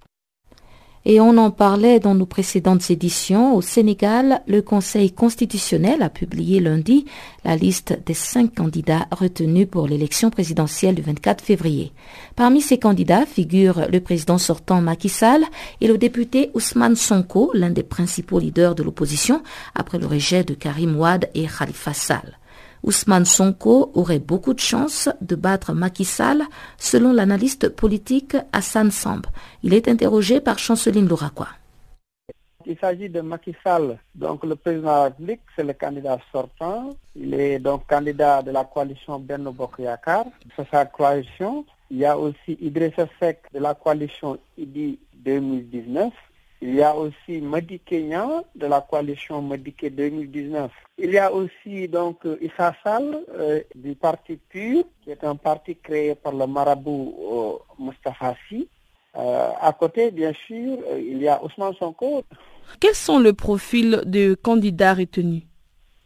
[1.08, 3.54] Et on en parlait dans nos précédentes éditions.
[3.54, 7.04] Au Sénégal, le Conseil constitutionnel a publié lundi
[7.44, 11.92] la liste des cinq candidats retenus pour l'élection présidentielle du 24 février.
[12.34, 15.44] Parmi ces candidats figurent le président sortant Macky Sall
[15.80, 19.44] et le député Ousmane Sonko, l'un des principaux leaders de l'opposition,
[19.76, 22.36] après le rejet de Karim Ouad et Khalifa Sall.
[22.86, 26.44] Ousmane Sonko aurait beaucoup de chances de battre Macky Sall,
[26.78, 29.26] selon l'analyste politique Hassan Samb.
[29.64, 31.48] Il est interrogé par Chanceline Louraquois.
[32.64, 36.90] Il s'agit de Macky Sall, donc le président de la République, c'est le candidat sortant.
[37.16, 41.64] Il est donc candidat de la coalition Benno Bokyakar, c'est sa coalition.
[41.90, 46.12] Il y a aussi Idrissa Seck de la coalition IDI 2019.
[46.62, 50.70] Il y a aussi Madi Kenyan de la coalition Madiké 2019.
[50.98, 55.76] Il y a aussi donc Issa Sall euh, du parti PUR, qui est un parti
[55.76, 58.68] créé par le marabout euh, Mustafa Si.
[59.16, 62.22] Euh, à côté, bien sûr, il y a Ousmane Sonko.
[62.80, 65.42] Quels sont les profils de candidats retenus?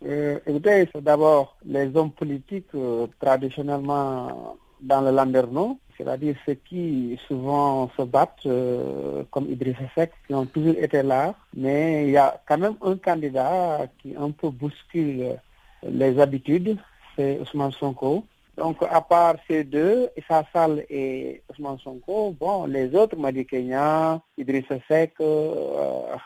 [0.02, 2.72] Écoutez, c'est d'abord les hommes politiques
[3.20, 10.34] traditionnellement dans le Landerneau, c'est-à-dire ceux qui souvent se battent, euh, comme Idrissa Seck, qui
[10.34, 14.48] ont toujours été là, mais il y a quand même un candidat qui un peu
[14.48, 15.36] bouscule
[15.82, 16.78] les habitudes,
[17.16, 18.24] c'est Ousmane Sonko.
[18.56, 24.20] Donc, à part ces deux, Issa Sall et Ousmane Sonko, bon, les autres, Madi Kenya,
[24.36, 26.16] Idrissa Seck, euh,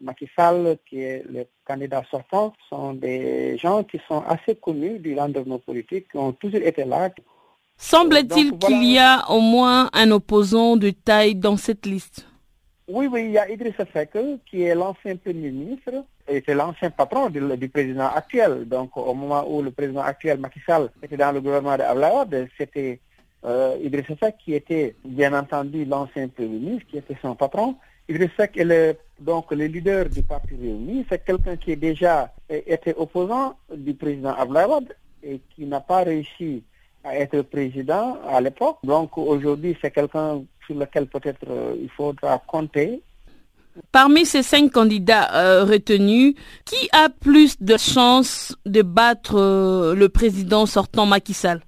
[0.00, 5.14] Macky Sall, qui est le candidat sortant, sont des gens qui sont assez connus du
[5.14, 7.10] landerneau politique, qui ont toujours été là,
[7.82, 12.26] Semble-t-il qu'il y a au moins un opposant de taille dans cette liste
[12.86, 14.10] Oui, oui, il y a Idrissa Seck,
[14.44, 18.68] qui est l'ancien Premier ministre et c'est l'ancien patron du, président actuel.
[18.68, 21.78] Donc, au moment où le président actuel, Macky Sall, était dans le gouvernement
[22.26, 23.00] de c'était
[23.46, 27.76] euh, Idrissa Seck qui était, bien entendu, l'ancien Premier ministre, qui était son patron.
[28.10, 31.06] Idrissa Seck est le, donc le leader du Parti Réuni.
[31.08, 36.62] C'est quelqu'un qui est déjà été opposant du président Ablaïwad et qui n'a pas réussi
[37.04, 38.78] à être président à l'époque.
[38.84, 43.02] Donc aujourd'hui, c'est quelqu'un sur lequel peut-être euh, il faudra compter.
[43.92, 46.34] Parmi ces cinq candidats euh, retenus,
[46.64, 51.60] qui a plus de chances de battre euh, le président sortant Macky Sall?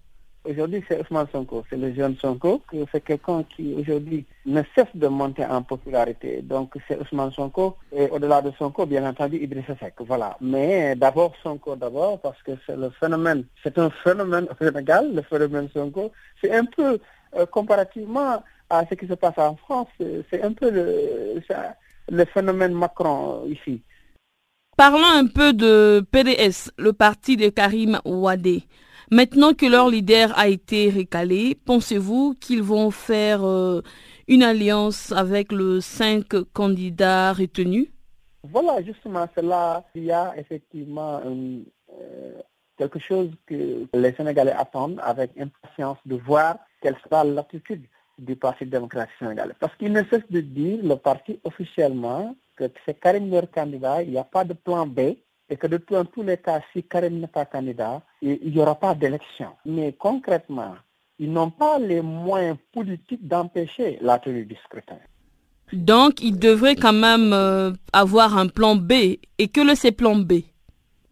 [0.45, 2.63] Aujourd'hui, c'est Ousmane Sonko, c'est le jeune Sonko.
[2.91, 6.43] C'est quelqu'un qui, aujourd'hui, ne cesse de monter en popularité.
[6.43, 7.77] Donc, c'est Ousmane Sonko.
[7.93, 9.95] Et au-delà de Sonko, bien entendu, Idrissa Seck.
[10.01, 10.37] Voilà.
[10.41, 15.23] Mais d'abord Sonko, d'abord, parce que c'est le phénomène, c'est un phénomène au Sénégal, le
[15.23, 16.11] phénomène Sonko.
[16.43, 16.99] C'est un peu,
[17.37, 21.41] euh, comparativement à ce qui se passe en France, c'est un peu le,
[22.11, 23.83] le phénomène Macron ici.
[24.77, 28.65] Parlons un peu de PDS, le parti de Karim Ouadé.
[29.13, 33.83] Maintenant que leur leader a été recalé, pensez-vous qu'ils vont faire euh,
[34.27, 37.89] une alliance avec les cinq candidats retenus?
[38.43, 42.41] Voilà, justement, c'est là il y a effectivement euh,
[42.79, 47.85] quelque chose que les Sénégalais attendent avec impatience de voir quelle sera l'attitude
[48.19, 49.53] du Parti démocratique sénégalais.
[49.61, 54.13] Parce qu'il ne cesse de dire, le parti officiellement, que c'est Karim leur candidat, il
[54.13, 55.17] n'y a pas de plan B,
[55.53, 58.95] et que de tous les cas, si Karim n'est pas candidat, il n'y aura pas
[58.95, 59.49] d'élection.
[59.67, 60.77] Mais concrètement,
[61.19, 64.97] ils n'ont pas les moyens politiques d'empêcher la tenue du scrutin.
[65.75, 68.93] Donc, ils devraient quand même euh, avoir un plan B.
[69.39, 70.33] Et que le c'est plan B?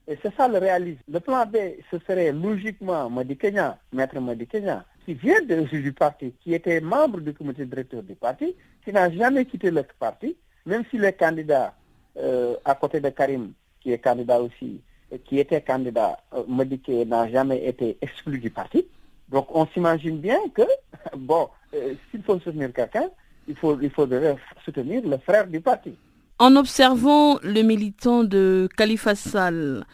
[0.09, 1.03] Et c'est ça le réalisme.
[1.07, 1.57] Le plan B,
[1.91, 6.81] ce serait logiquement Madi Kenya, maître Madi Kenya, qui vient de, du parti, qui était
[6.81, 11.13] membre du comité directeur du parti, qui n'a jamais quitté le parti, même si les
[11.13, 11.75] candidats
[12.17, 14.81] euh, à côté de Karim, qui est candidat aussi,
[15.25, 18.87] qui était candidat, euh, Madi n'a jamais été exclu du parti.
[19.29, 20.63] Donc on s'imagine bien que,
[21.17, 23.09] bon, euh, s'il faut soutenir quelqu'un,
[23.49, 25.95] il, faut, il faudrait soutenir le frère du parti.
[26.39, 29.85] En observant le militant de Khalifa Sall,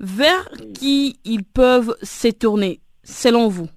[0.00, 3.68] vers qui ils peuvent se tourner, selon vous?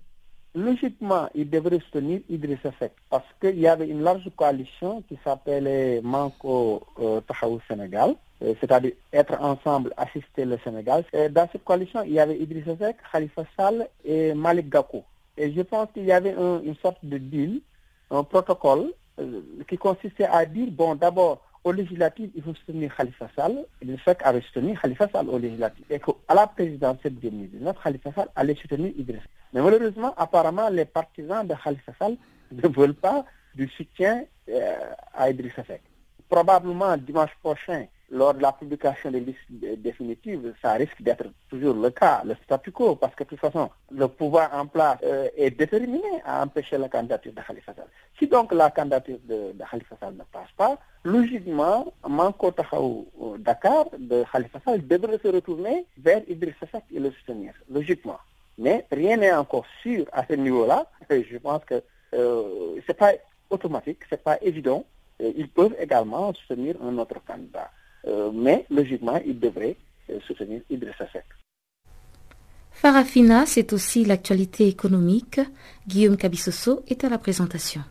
[0.55, 5.99] Logiquement, ils devraient soutenir Idriss Seck parce qu'il y avait une large coalition qui s'appelait
[6.01, 7.19] Manco euh,
[7.67, 11.03] Sénégal, euh, c'est-à-dire être ensemble, assister le Sénégal.
[11.31, 15.03] dans cette coalition, il y avait Idriss Seck, Khalifa Sall et Malik Gakou.
[15.37, 17.61] Et je pense qu'il y avait une sorte de deal,
[18.11, 23.27] un protocole euh, qui consistait à dire, bon, d'abord, au législatif, il faut soutenir Khalifa
[23.35, 23.65] Sall.
[23.81, 25.83] Le fait avait soutenu Khalifa Sall au législatif.
[25.89, 29.21] Et qu'à la présidentielle 2019, Khalifa Sall allait soutenir Idriss.
[29.53, 32.17] Mais malheureusement, apparemment, les partisans de Khalifa Sall
[32.51, 34.73] ne veulent pas du soutien euh,
[35.13, 35.81] à Idriss Seck.
[36.29, 41.89] Probablement, dimanche prochain, lors de la publication des listes définitives, ça risque d'être toujours le
[41.89, 45.51] cas, le statu quo, parce que de toute façon, le pouvoir en place euh, est
[45.51, 47.87] déterminé à empêcher la candidature de Khalifa Sall.
[48.19, 53.85] Si donc la candidature de, Khalifa Sall ne passe pas, logiquement, Manko Tahaou euh, Dakar
[53.97, 58.19] de Khalifa Sall devrait se retourner vers Idriss Seck et le soutenir, logiquement.
[58.57, 60.85] Mais rien n'est encore sûr à ce niveau-là.
[61.09, 61.81] Je pense que
[62.13, 63.11] euh, ce n'est pas
[63.49, 64.85] automatique, ce n'est pas évident.
[65.19, 67.71] Ils peuvent également soutenir un autre candidat.
[68.07, 69.75] Euh, mais logiquement, il devrait
[70.09, 71.25] euh, soutenir Idrissa Seck.
[72.71, 75.39] Farafina, c'est aussi l'actualité économique.
[75.87, 77.81] Guillaume Cabissoso est à la présentation.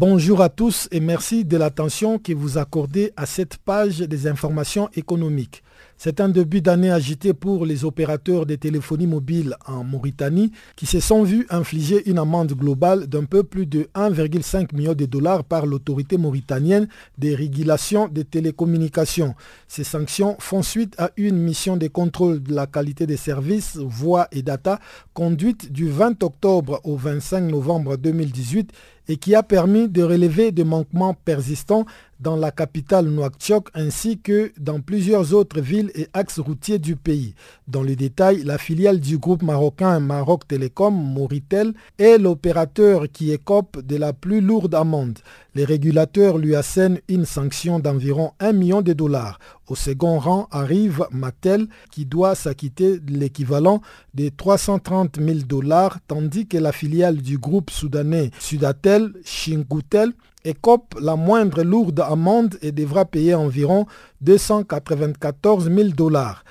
[0.00, 4.88] Bonjour à tous et merci de l'attention que vous accordez à cette page des informations
[4.94, 5.62] économiques.
[5.98, 11.00] C'est un début d'année agité pour les opérateurs de téléphonie mobile en Mauritanie qui se
[11.00, 15.66] sont vus infliger une amende globale d'un peu plus de 1,5 million de dollars par
[15.66, 19.34] l'autorité mauritanienne des régulations des télécommunications.
[19.68, 24.28] Ces sanctions font suite à une mission de contrôle de la qualité des services, voix
[24.32, 24.80] et data
[25.12, 28.72] conduite du 20 octobre au 25 novembre 2018
[29.10, 31.84] et qui a permis de relever des manquements persistants
[32.20, 37.34] dans la capitale Nouakchott ainsi que dans plusieurs autres villes et axes routiers du pays.
[37.66, 43.80] Dans le détail, la filiale du groupe marocain Maroc Télécom, Moritel, est l'opérateur qui écope
[43.84, 45.18] de la plus lourde amende.
[45.56, 49.40] Les régulateurs lui assènent une sanction d'environ 1 million de dollars.
[49.70, 53.80] Au second rang arrive Mattel qui doit s'acquitter de l'équivalent
[54.14, 60.12] de 330 000 dollars tandis que la filiale du groupe soudanais Sudatel, Shingutel,
[60.44, 63.86] écope la moindre lourde amende et devra payer environ
[64.22, 66.44] 294 000 dollars.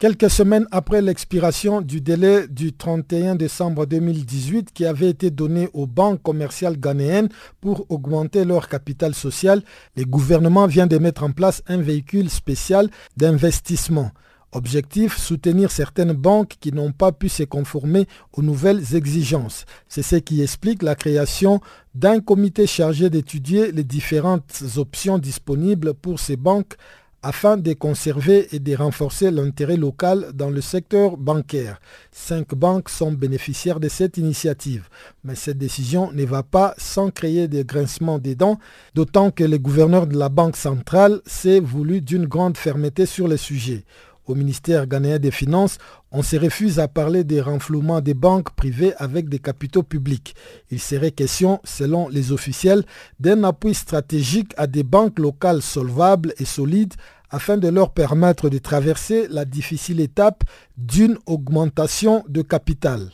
[0.00, 5.88] Quelques semaines après l'expiration du délai du 31 décembre 2018 qui avait été donné aux
[5.88, 7.28] banques commerciales ghanéennes
[7.60, 9.60] pour augmenter leur capital social,
[9.96, 14.12] le gouvernement vient de mettre en place un véhicule spécial d'investissement.
[14.52, 19.64] Objectif, soutenir certaines banques qui n'ont pas pu se conformer aux nouvelles exigences.
[19.88, 21.60] C'est ce qui explique la création
[21.96, 26.76] d'un comité chargé d'étudier les différentes options disponibles pour ces banques
[27.22, 31.80] afin de conserver et de renforcer l'intérêt local dans le secteur bancaire.
[32.12, 34.88] Cinq banques sont bénéficiaires de cette initiative,
[35.24, 38.58] mais cette décision ne va pas sans créer des grincements des dents,
[38.94, 43.36] d'autant que le gouverneur de la Banque centrale s'est voulu d'une grande fermeté sur le
[43.36, 43.84] sujet.
[44.28, 45.78] Au ministère ghanéen des Finances,
[46.12, 50.34] on se refuse à parler des renflouements des banques privées avec des capitaux publics.
[50.70, 52.84] Il serait question, selon les officiels,
[53.18, 56.92] d'un appui stratégique à des banques locales solvables et solides
[57.30, 60.44] afin de leur permettre de traverser la difficile étape
[60.76, 63.10] d'une augmentation de capital.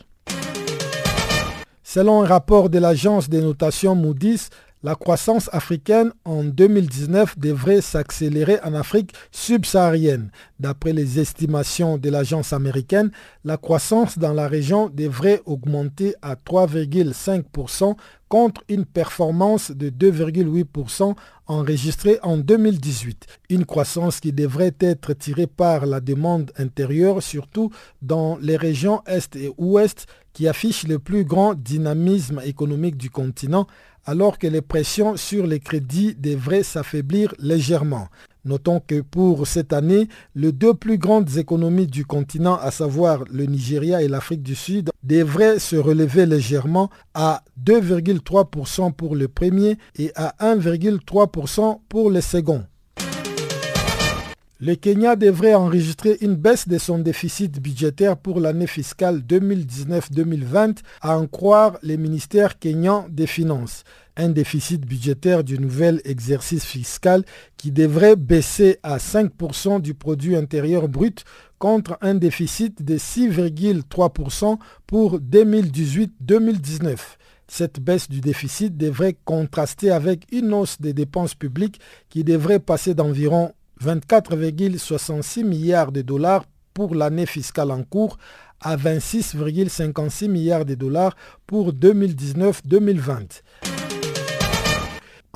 [1.87, 4.49] Selon un rapport de l'agence des notations Moody's,
[4.85, 10.29] La croissance africaine en 2019 devrait s'accélérer en Afrique subsaharienne.
[10.59, 13.09] D'après les estimations de l'agence américaine,
[13.43, 17.95] la croissance dans la région devrait augmenter à 3,5%
[18.29, 21.15] contre une performance de 2,8%
[21.47, 23.25] enregistrée en 2018.
[23.49, 27.71] Une croissance qui devrait être tirée par la demande intérieure, surtout
[28.03, 33.67] dans les régions Est et Ouest qui affichent le plus grand dynamisme économique du continent,
[34.05, 38.07] alors que les pressions sur les crédits devraient s'affaiblir légèrement.
[38.45, 43.45] Notons que pour cette année, les deux plus grandes économies du continent, à savoir le
[43.45, 50.11] Nigeria et l'Afrique du Sud, devraient se relever légèrement à 2,3% pour le premier et
[50.15, 52.63] à 1,3% pour le second.
[54.59, 61.17] Le Kenya devrait enregistrer une baisse de son déficit budgétaire pour l'année fiscale 2019-2020, à
[61.17, 63.83] en croire les ministères kenyans des Finances
[64.17, 67.23] un déficit budgétaire du nouvel exercice fiscal
[67.57, 71.25] qui devrait baisser à 5% du produit intérieur brut
[71.59, 76.97] contre un déficit de 6,3% pour 2018-2019.
[77.47, 81.79] Cette baisse du déficit devrait contraster avec une hausse des dépenses publiques
[82.09, 83.53] qui devrait passer d'environ
[83.83, 88.17] 24,66 milliards de dollars pour l'année fiscale en cours
[88.61, 91.15] à 26,56 milliards de dollars
[91.45, 93.41] pour 2019-2020.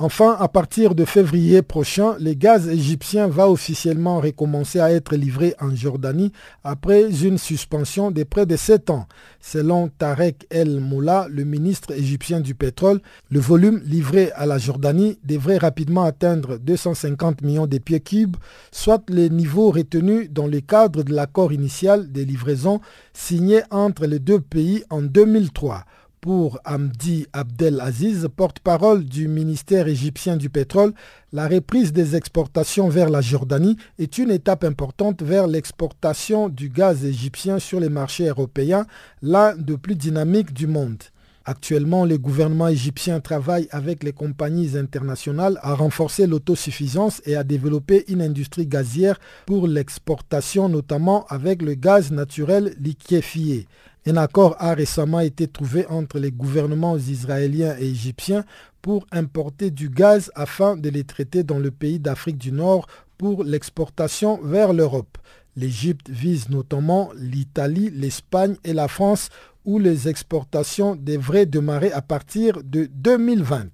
[0.02, 5.54] Enfin, à partir de février prochain, le gaz égyptien va officiellement recommencer à être livré
[5.60, 6.32] en Jordanie
[6.64, 9.06] après une suspension de près de 7 ans.
[9.42, 15.18] Selon Tarek El Moula, le ministre égyptien du pétrole, le volume livré à la Jordanie
[15.22, 18.38] devrait rapidement atteindre 250 millions de pieds cubes,
[18.72, 22.80] soit les niveaux retenus dans le cadre de l'accord initial des livraisons
[23.12, 25.84] signé entre les deux pays en 2003
[26.20, 30.92] pour Hamdi Abdel Aziz, porte-parole du ministère égyptien du pétrole,
[31.32, 37.04] la reprise des exportations vers la Jordanie est une étape importante vers l'exportation du gaz
[37.04, 38.86] égyptien sur les marchés européens,
[39.22, 41.02] l'un des plus dynamiques du monde.
[41.46, 48.04] Actuellement, le gouvernement égyptien travaille avec les compagnies internationales à renforcer l'autosuffisance et à développer
[48.08, 53.66] une industrie gazière pour l'exportation, notamment avec le gaz naturel liquéfié.
[54.06, 58.44] Un accord a récemment été trouvé entre les gouvernements israéliens et égyptiens
[58.80, 62.86] pour importer du gaz afin de les traiter dans le pays d'Afrique du Nord
[63.18, 65.18] pour l'exportation vers l'Europe.
[65.54, 69.28] L'Égypte vise notamment l'Italie, l'Espagne et la France
[69.66, 73.66] où les exportations devraient démarrer à partir de 2020.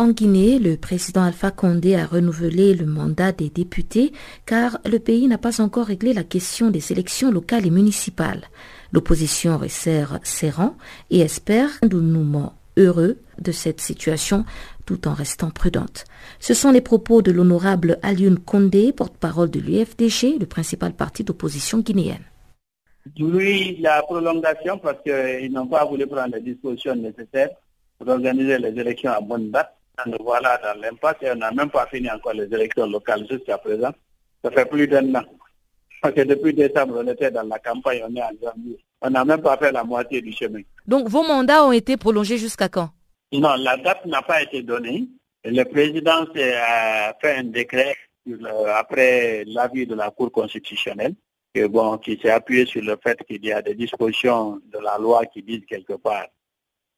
[0.00, 4.12] En Guinée, le président Alpha Condé a renouvelé le mandat des députés
[4.46, 8.46] car le pays n'a pas encore réglé la question des élections locales et municipales.
[8.92, 10.78] L'opposition resserre ses rangs
[11.10, 14.46] et espère un dénouement heureux de cette situation
[14.86, 16.06] tout en restant prudente.
[16.38, 21.80] Ce sont les propos de l'honorable Alioune Condé, porte-parole de l'UFDG, le principal parti d'opposition
[21.80, 22.24] guinéenne.
[23.18, 27.50] Oui, la prolongation parce qu'ils n'ont pas voulu prendre les dispositions nécessaires
[27.98, 29.76] pour organiser les élections à bonne date
[30.06, 33.58] nous voilà dans l'impasse et on n'a même pas fini encore les élections locales jusqu'à
[33.58, 33.92] présent.
[34.42, 35.24] Ça fait plus d'un an.
[36.00, 38.78] Parce que depuis décembre, on était dans la campagne, on est en janvier.
[39.02, 40.62] On n'a même pas fait la moitié du chemin.
[40.86, 42.90] Donc vos mandats ont été prolongés jusqu'à quand?
[43.32, 45.08] Non, la date n'a pas été donnée.
[45.44, 47.96] Le président a fait un décret
[48.74, 51.14] après l'avis de la Cour constitutionnelle
[51.54, 54.98] que, bon, qui s'est appuyé sur le fait qu'il y a des dispositions de la
[54.98, 56.26] loi qui disent quelque part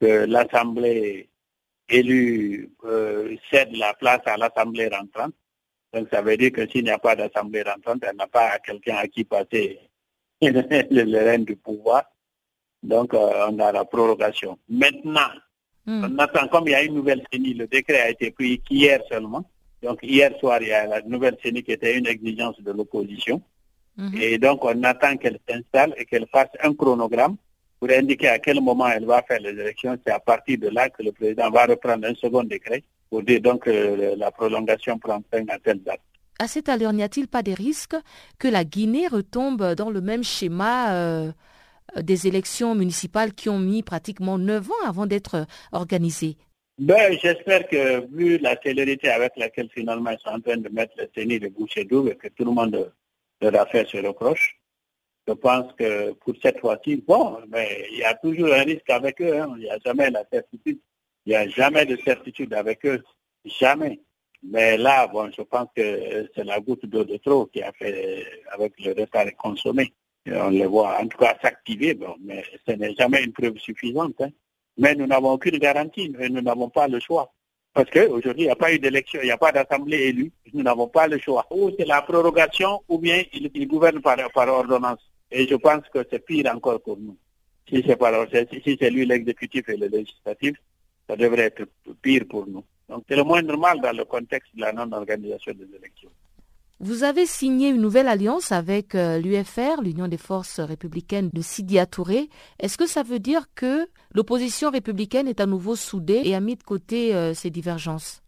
[0.00, 1.28] que l'Assemblée
[1.92, 5.34] élu euh, cède la place à l'Assemblée rentrante.
[5.92, 8.96] Donc ça veut dire que s'il n'y a pas d'Assemblée rentrante, elle n'a pas quelqu'un
[8.96, 9.78] à qui passer
[10.40, 12.04] le règne du pouvoir.
[12.82, 14.58] Donc euh, on a la prorogation.
[14.68, 15.30] Maintenant,
[15.86, 16.04] hmm.
[16.04, 19.00] on attend, comme il y a une nouvelle CENI, le décret a été pris hier
[19.08, 19.44] seulement.
[19.82, 23.42] Donc hier soir, il y a la nouvelle CENI qui était une exigence de l'opposition.
[23.96, 24.16] Hmm.
[24.18, 27.36] Et donc on attend qu'elle s'installe et qu'elle fasse un chronogramme
[27.82, 29.98] pour indiquer à quel moment elle va faire les élections.
[30.06, 33.40] C'est à partir de là que le président va reprendre un second décret pour dire
[33.40, 35.98] donc que la prolongation prend fin à telle date.
[36.38, 37.96] À cette allure, n'y a-t-il pas des risques
[38.38, 41.32] que la Guinée retombe dans le même schéma euh,
[42.00, 46.36] des élections municipales qui ont mis pratiquement neuf ans avant d'être organisées?
[46.78, 50.92] Ben, J'espère que vu la célérité avec laquelle finalement ils sont en train de mettre
[50.98, 52.92] le CENI de boucher double et que tout le monde
[53.40, 54.61] leur a fait se reproche,
[55.26, 59.20] je pense que pour cette fois-ci, bon, mais il y a toujours un risque avec
[59.20, 59.40] eux.
[59.40, 59.54] Hein.
[59.56, 60.80] Il n'y a jamais la certitude.
[61.24, 63.02] Il n'y a jamais de certitude avec eux.
[63.44, 64.00] Jamais.
[64.42, 68.26] Mais là, bon, je pense que c'est la goutte d'eau de trop qui a fait
[68.50, 69.92] avec le retard consommé.
[70.26, 74.20] on le voit en tout cas s'activer, bon, mais ce n'est jamais une preuve suffisante.
[74.20, 74.30] Hein.
[74.76, 77.32] Mais nous n'avons aucune garantie, nous n'avons pas le choix.
[77.72, 80.62] Parce qu'aujourd'hui, il n'y a pas eu d'élection, il n'y a pas d'assemblée élue, nous
[80.62, 81.46] n'avons pas le choix.
[81.50, 85.11] Ou c'est la prorogation, ou bien il, gouverne par, par ordonnance.
[85.32, 87.16] Et je pense que c'est pire encore pour nous.
[87.68, 90.56] Si c'est si c'est lui l'exécutif et le législatif,
[91.08, 91.64] ça devrait être
[92.02, 92.64] pire pour nous.
[92.88, 96.10] Donc c'est le moins normal dans le contexte de la non-organisation des élections.
[96.80, 101.78] Vous avez signé une nouvelle alliance avec euh, l'UFR, l'Union des forces républicaines de Sidi
[101.88, 102.28] Touré.
[102.58, 106.56] Est-ce que ça veut dire que l'opposition républicaine est à nouveau soudée et a mis
[106.56, 108.20] de côté euh, ses divergences?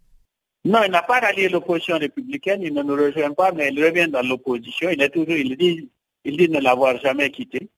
[0.64, 4.08] Non, il n'a pas rallié l'opposition républicaine, il ne nous rejoint pas, mais il revient
[4.08, 4.88] dans l'opposition.
[4.88, 5.90] Il est toujours, il dit,
[6.24, 7.68] il dit ne l'avoir jamais quitté.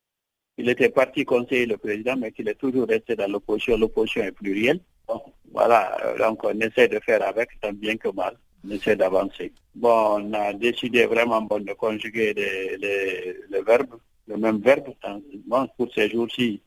[0.59, 3.76] Il était parti conseiller le président, mais qu'il est toujours resté dans l'opposition.
[3.76, 4.80] L'opposition est plurielle.
[5.53, 8.36] voilà, donc on essaie de faire avec, tant bien que mal
[8.66, 9.53] on essaie d'avancer.
[9.74, 14.94] Bon, on a décidé vraiment de conjuguer les, verbes, le même verbe.
[15.47, 16.61] Bon, pour ces jours-ci,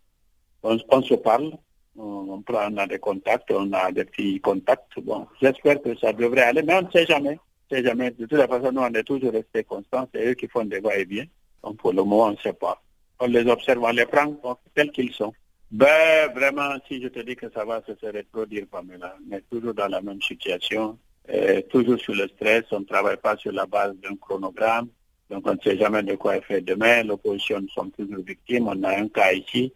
[0.64, 1.54] on, se parle,
[1.98, 5.00] on, prend, a des contacts, on a des petits contacts.
[5.00, 7.40] Bon, j'espère que ça devrait aller, mais on ne sait jamais.
[7.70, 8.12] sait jamais.
[8.12, 10.08] De toute façon, nous, on est toujours restés constants.
[10.14, 11.26] C'est eux qui font des va-et-vient.
[11.64, 12.82] Donc, pour le moment, on ne sait pas.
[13.20, 14.34] On les observe, on les prend
[14.76, 15.34] tels qu'ils sont.
[15.72, 19.88] Ben, vraiment, si je te dis que ça va se reproduire, Pamela, mais toujours dans
[19.88, 20.98] la même situation,
[21.30, 24.88] euh, toujours sur le stress, on ne travaille pas sur la base d'un chronogramme,
[25.30, 27.04] donc on ne sait jamais de quoi est fait demain.
[27.04, 28.68] L'opposition, nous sommes toujours victimes.
[28.68, 29.72] On a un cas ici.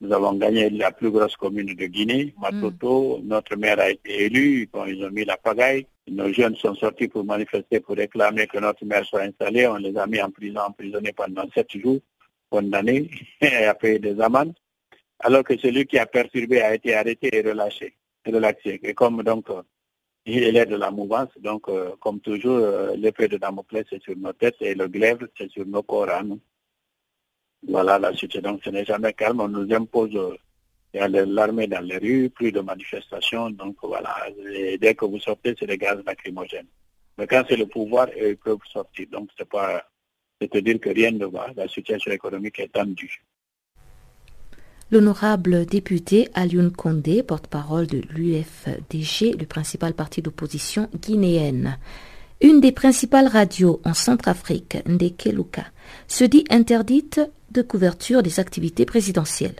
[0.00, 3.18] Nous avons gagné la plus grosse commune de Guinée, Matoto.
[3.18, 3.26] Mm.
[3.26, 4.68] Notre maire a été élu.
[4.86, 5.86] ils ont mis la pagaille.
[6.06, 9.66] Nos jeunes sont sortis pour manifester, pour réclamer que notre maire soit installé.
[9.66, 12.00] On les a mis en prison, emprisonnés pendant sept jours,
[12.50, 14.54] condamnés et a payé des amendes.
[15.20, 17.94] Alors que celui qui a perturbé a été arrêté et relâché,
[18.26, 18.80] relaxé.
[18.82, 19.48] Et comme donc
[20.26, 21.28] il est de la mouvance.
[21.38, 25.28] Donc, euh, comme toujours, euh, l'effet de Damoclès, c'est sur nos têtes et le glaive,
[25.36, 26.08] c'est sur nos corps
[27.66, 28.40] Voilà la situation.
[28.40, 29.40] Donc, ce n'est jamais calme.
[29.40, 30.36] On nous impose, euh,
[30.94, 33.50] il y a l'armée dans les rues, plus de manifestations.
[33.50, 34.14] Donc, voilà.
[34.80, 36.68] Dès que vous sortez, c'est des gaz lacrymogènes.
[37.18, 39.06] Mais quand c'est le pouvoir, ils peuvent sortir.
[39.10, 39.84] Donc, c'est pas,
[40.40, 41.48] c'est dire que rien ne va.
[41.56, 43.24] La situation économique est tendue.
[44.92, 51.78] L'honorable député Alioune Condé, porte-parole de l'UFDG, le principal parti d'opposition guinéenne.
[52.40, 55.64] Une des principales radios en Centrafrique, Ndekeluka,
[56.06, 57.20] se dit interdite
[57.50, 59.56] de couverture des activités présidentielles.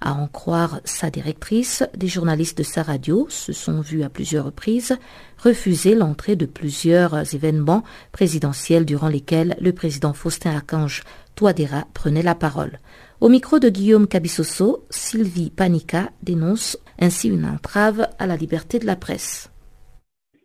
[0.00, 4.44] À en croire sa directrice, des journalistes de sa radio se sont vus à plusieurs
[4.44, 4.96] reprises
[5.38, 7.82] refuser l'entrée de plusieurs événements
[8.12, 11.02] présidentiels durant lesquels le président Faustin Archange
[11.34, 12.78] Touadéra prenait la parole.
[13.20, 18.86] Au micro de Guillaume Cabissoso, Sylvie Panica dénonce ainsi une entrave à la liberté de
[18.86, 19.50] la presse.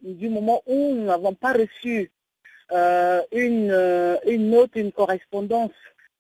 [0.01, 2.11] Du moment où nous n'avons pas reçu
[2.71, 5.71] euh, euh, une note, une correspondance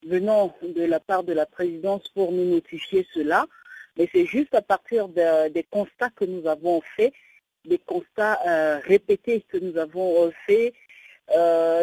[0.03, 3.45] venant de la part de la présidence pour nous notifier cela,
[3.97, 7.13] mais c'est juste à partir des constats que nous avons faits,
[7.65, 10.73] des constats euh, répétés que nous avons faits,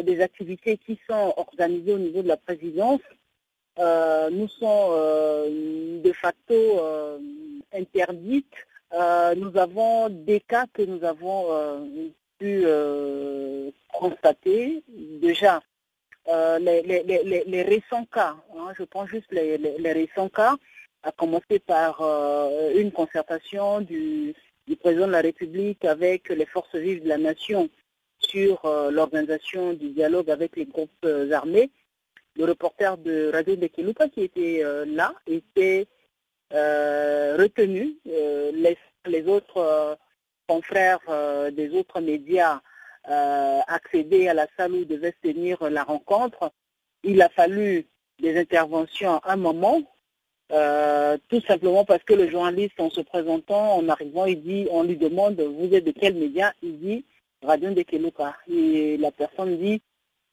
[0.05, 3.01] des activités qui sont organisées au niveau de la présidence
[3.79, 7.19] euh, nous sont euh, de facto euh,
[7.73, 8.55] interdites.
[9.37, 11.45] nous avons des cas que nous avons
[12.39, 12.65] pu
[13.93, 14.83] constater.
[15.21, 15.61] Déjà,
[16.29, 20.57] les, récents cas, hein, je prends juste les, récents cas,
[21.03, 22.03] à commencer par
[22.75, 24.35] une concertation du,
[24.67, 27.69] du, président de la République avec les forces vives de la nation
[28.19, 28.61] sur
[28.91, 31.71] l'organisation du dialogue avec les groupes armés
[32.39, 35.89] le reporter de Radio de Kiluka qui était euh, là était
[36.55, 37.97] euh, retenu.
[38.07, 38.53] Euh,
[39.07, 39.97] les, autres
[40.47, 41.01] confrères
[41.53, 42.61] des autres médias
[43.05, 46.53] accédaient à la salle où devait se tenir la rencontre.
[47.05, 47.87] Il a fallu
[48.21, 49.81] des interventions à un moment,
[50.51, 54.97] tout simplement parce que le journaliste, en se présentant, en arrivant, il dit, on lui
[54.97, 56.53] demande, vous êtes de quel média?
[56.63, 57.05] Il dit,
[57.43, 58.37] Radio de Keluka.
[58.51, 59.81] Et la personne dit,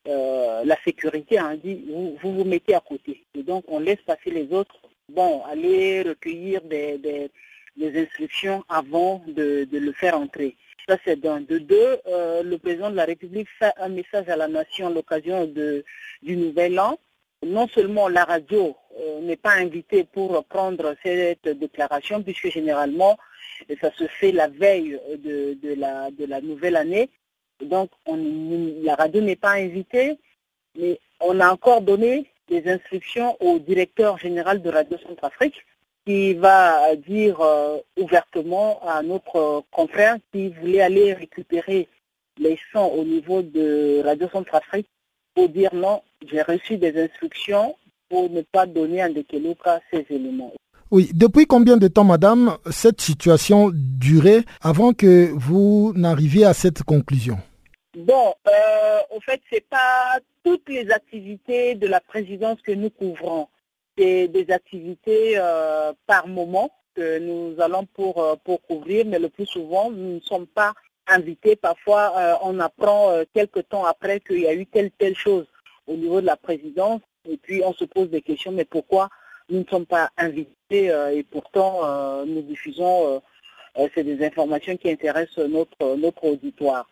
[0.07, 3.26] euh, la sécurité a dit vous, vous, mettez à côté.
[3.34, 7.30] Et donc on laisse passer les autres, bon, aller recueillir des,
[7.80, 10.55] instructions avant de, le faire entrer.
[10.88, 11.41] Ça c'est d'un.
[11.41, 14.89] De deux, euh, le président de la République fait un message à la nation à
[14.91, 16.97] l'occasion du Nouvel An.
[17.45, 23.17] Non seulement la radio euh, n'est pas invitée pour prendre cette déclaration, puisque généralement
[23.81, 27.09] ça se fait la veille de, la, de la nouvelle année,
[27.61, 30.17] donc, la radio n'est pas invitée,
[30.77, 35.65] mais on a encore donné des instructions au directeur général de Radio Centrafrique
[36.06, 37.41] qui va dire
[37.97, 41.88] ouvertement à notre confrère qui voulait aller récupérer
[42.38, 44.88] les sons au niveau de Radio Centrafrique
[45.34, 47.76] pour dire non, j'ai reçu des instructions
[48.10, 50.53] pour ne pas donner à Ndekeluka ces éléments.
[50.91, 56.84] Oui, depuis combien de temps, madame, cette situation durait avant que vous n'arriviez à cette
[56.84, 57.38] conclusion?
[57.97, 62.91] Bon, euh, au fait, ce n'est pas toutes les activités de la présidence que nous
[62.91, 63.47] couvrons.
[63.97, 69.29] C'est des activités euh, par moment que nous allons pour, euh, pour couvrir, mais le
[69.29, 70.73] plus souvent, nous ne sommes pas
[71.07, 71.55] invités.
[71.55, 75.45] Parfois, on apprend quelques temps après qu'il y a eu telle, telle chose
[75.85, 79.09] au niveau de la présidence, et puis on se pose des questions, mais pourquoi
[79.49, 83.21] nous ne sommes pas invités et pourtant nous diffusons,
[83.93, 86.87] c'est des informations qui intéressent notre, notre auditoire.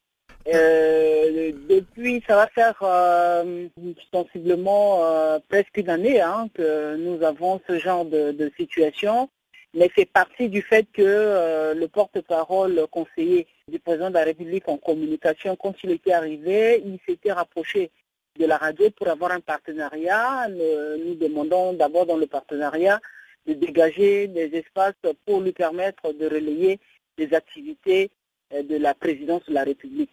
[0.47, 3.67] Euh, depuis, ça va faire euh,
[4.13, 9.29] sensiblement euh, presque une année hein, que nous avons ce genre de, situation,
[9.73, 14.77] mais c'est parti du fait que le porte-parole conseiller du président de la République en
[14.77, 17.89] communication, quand il était arrivé, il s'était rapproché
[18.37, 20.47] de la radio pour avoir un partenariat.
[20.49, 22.99] nous demandons d'abord dans le partenariat
[23.47, 24.93] de dégager des espaces
[25.25, 26.79] pour lui permettre de relayer
[27.17, 28.11] les activités
[28.51, 30.11] de la présidence de la République.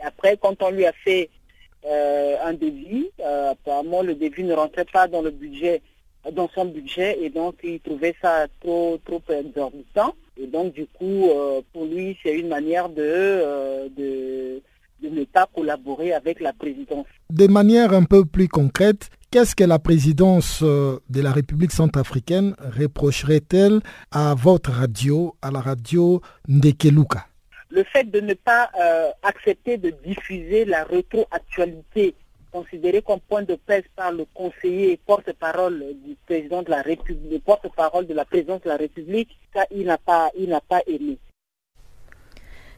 [0.00, 1.28] Après, quand on lui a fait
[1.86, 5.82] euh, un devis, euh, apparemment le devis ne rentrait pas dans le budget,
[6.32, 10.14] dans son budget, et donc il trouvait ça trop trop exorbitant.
[10.40, 14.62] Et donc du coup, euh, pour lui, c'est une manière de, de
[15.02, 17.06] de ne pas collaborer avec la présidence.
[17.28, 23.80] De manière un peu plus concrète, qu'est-ce que la présidence de la République centrafricaine reprocherait-elle
[24.10, 27.26] à votre radio, à la radio Ndekeluka
[27.74, 32.14] le fait de ne pas euh, accepter de diffuser la rétroactualité
[32.52, 38.06] considérée comme point de presse par le conseiller porte-parole du président de la République, porte-parole
[38.06, 41.18] de la présidence de la République, ça il n'a pas, il n'a pas aimé.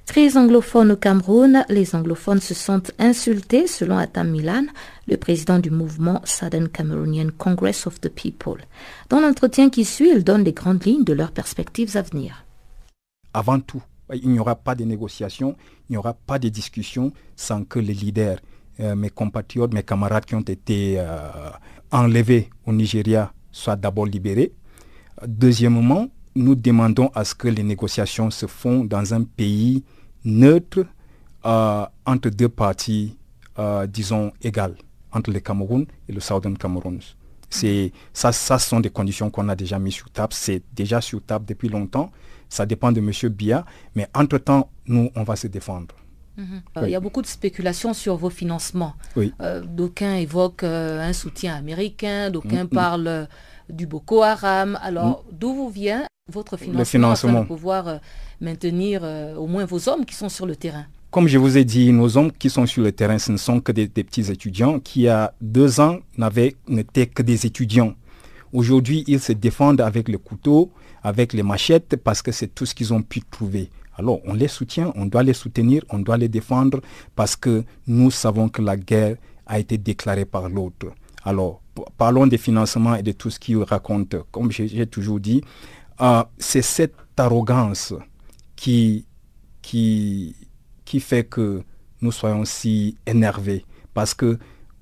[0.07, 4.65] Très anglophone au Cameroun, les anglophones se sentent insultés selon Atam Milan,
[5.09, 8.63] le président du mouvement Southern Cameroonian Congress of the People.
[9.11, 12.45] Dans l'entretien qui suit, il donne les grandes lignes de leurs perspectives à venir.
[13.35, 13.83] Avant tout,
[14.15, 15.57] il n'y aura pas de négociations,
[15.89, 18.39] il n'y aura pas de discussions sans que les leaders,
[18.81, 21.51] euh, mes compatriotes, mes camarades qui ont été euh,
[21.91, 24.53] enlevés au Nigeria soient d'abord libérés.
[25.27, 29.83] Deuxièmement, nous demandons à ce que les négociations se font dans un pays
[30.25, 30.85] neutre
[31.45, 33.17] euh, entre deux parties,
[33.89, 34.77] disons, égales,
[35.13, 37.01] entre le Cameroun et le Southern Cameroun.
[37.49, 40.35] C'est, ça, ça sont des conditions qu'on a déjà mises sur table.
[40.35, 42.11] C'est déjà sur table depuis longtemps.
[42.49, 43.11] Ça dépend de M.
[43.31, 43.65] Bia.
[43.95, 45.95] Mais entre-temps, nous, on va se défendre.
[46.37, 46.61] Mhm.
[46.83, 48.95] Il y a beaucoup de spéculations sur vos financements.
[49.41, 52.69] Euh, d'aucuns évoquent euh, un soutien américain, d'aucuns mm, mm.
[52.69, 53.25] parlent euh,
[53.71, 54.79] du Boko Haram.
[54.83, 55.37] Alors, mm.
[55.39, 57.45] d'où vous vient votre financement, financement.
[57.45, 58.01] pour pouvoir
[58.41, 59.03] maintenir
[59.39, 60.85] au moins vos hommes qui sont sur le terrain?
[61.11, 63.61] Comme je vous ai dit, nos hommes qui sont sur le terrain, ce ne sont
[63.61, 66.01] que des, des petits étudiants qui, il y a deux ans,
[66.69, 67.95] n'étaient que des étudiants.
[68.53, 70.71] Aujourd'hui, ils se défendent avec le couteau,
[71.07, 73.71] avec les machettes, parce que c'est tout ce qu'ils ont pu trouver.
[73.97, 76.81] Alors, on les soutient, on doit les soutenir, on doit les défendre,
[77.15, 79.15] parce que nous savons que la guerre
[79.47, 80.89] a été déclarée par l'autre.
[81.23, 81.63] Alors,
[81.97, 84.19] parlons des financements et de tout ce qu'ils racontent.
[84.33, 85.45] Comme j'ai toujours dit,
[86.01, 87.95] euh, c'est cette arrogance
[88.57, 89.07] qui,
[89.63, 90.35] qui,
[90.85, 91.63] qui fait que
[92.01, 93.65] nous soyons si énervés.
[93.95, 94.41] Parce que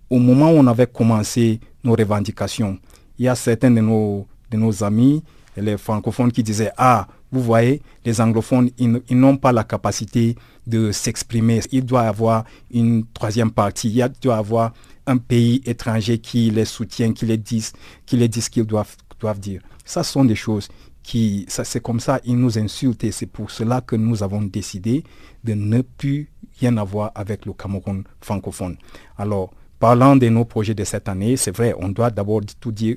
[0.09, 2.79] au moment où on avait commencé nos revendications,
[3.19, 5.23] il y a certains de nos, de nos amis
[5.57, 10.37] les francophones qui disaient Ah, vous voyez, les anglophones, ils, n'ont pas la capacité
[10.67, 11.61] de s'exprimer.
[11.73, 13.91] Il doit y avoir une troisième partie.
[13.91, 14.73] Il doit y avoir
[15.07, 17.67] un pays étranger qui les soutient, qui les dit,
[18.07, 18.97] qui les dit ce qu'ils doivent,
[19.39, 19.63] dire.
[19.85, 20.69] Ça sont des choses
[21.03, 25.03] qui, c'est comme ça, ils nous insultent et c'est pour cela que nous avons décidé
[25.45, 26.31] de ne plus
[26.61, 28.77] rien avoir avec le Cameroun francophone.
[29.19, 32.97] Alors, parlant de nos projets de cette année, c'est vrai, on doit d'abord tout dire,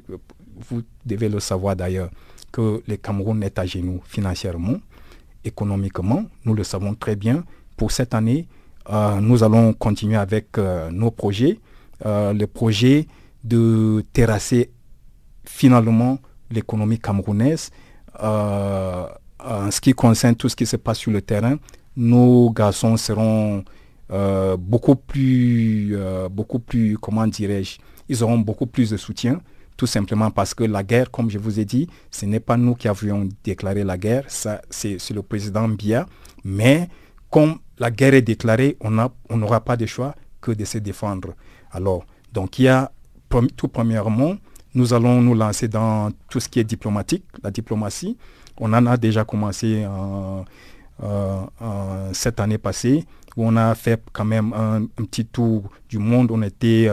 [0.70, 2.10] vous devez le savoir d'ailleurs,
[2.52, 4.78] que le Cameroun est à genoux financièrement,
[5.44, 6.26] économiquement.
[6.46, 7.44] Nous le savons très bien.
[7.76, 8.48] Pour cette année,
[8.90, 11.60] euh, nous allons continuer avec euh, nos projets.
[12.06, 13.08] Euh, le projet
[13.44, 14.72] de terrasser
[15.46, 16.20] finalement
[16.52, 17.72] l'économie camerounaise.
[18.20, 21.58] en ce qui concerne tout ce qui se passe sur le terrain,
[21.96, 23.64] nos garçons seront
[24.58, 25.96] beaucoup plus,
[26.32, 27.78] beaucoup plus, comment dirais-je,
[28.10, 29.40] ils auront beaucoup plus de soutien
[29.78, 32.76] tout simplement parce que la guerre, comme je vous ai dit, ce n'est pas nous
[32.76, 36.06] qui avions déclaré la guerre, c'est le président Bia.
[36.44, 36.90] Mais
[37.30, 41.36] comme la guerre est déclarée, on n'aura pas de choix que de se défendre.
[41.72, 42.92] Alors, donc il y a
[43.56, 44.36] tout premièrement
[44.78, 48.16] nous allons nous lancer dans tout ce qui est diplomatique, la diplomatie.
[48.60, 49.86] On en a déjà commencé
[52.14, 53.04] cette année passée,
[53.36, 56.30] où on a fait quand même un, petit tour du monde.
[56.32, 56.90] On était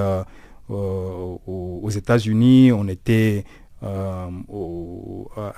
[0.69, 3.45] aux États-Unis, on était
[3.83, 4.29] à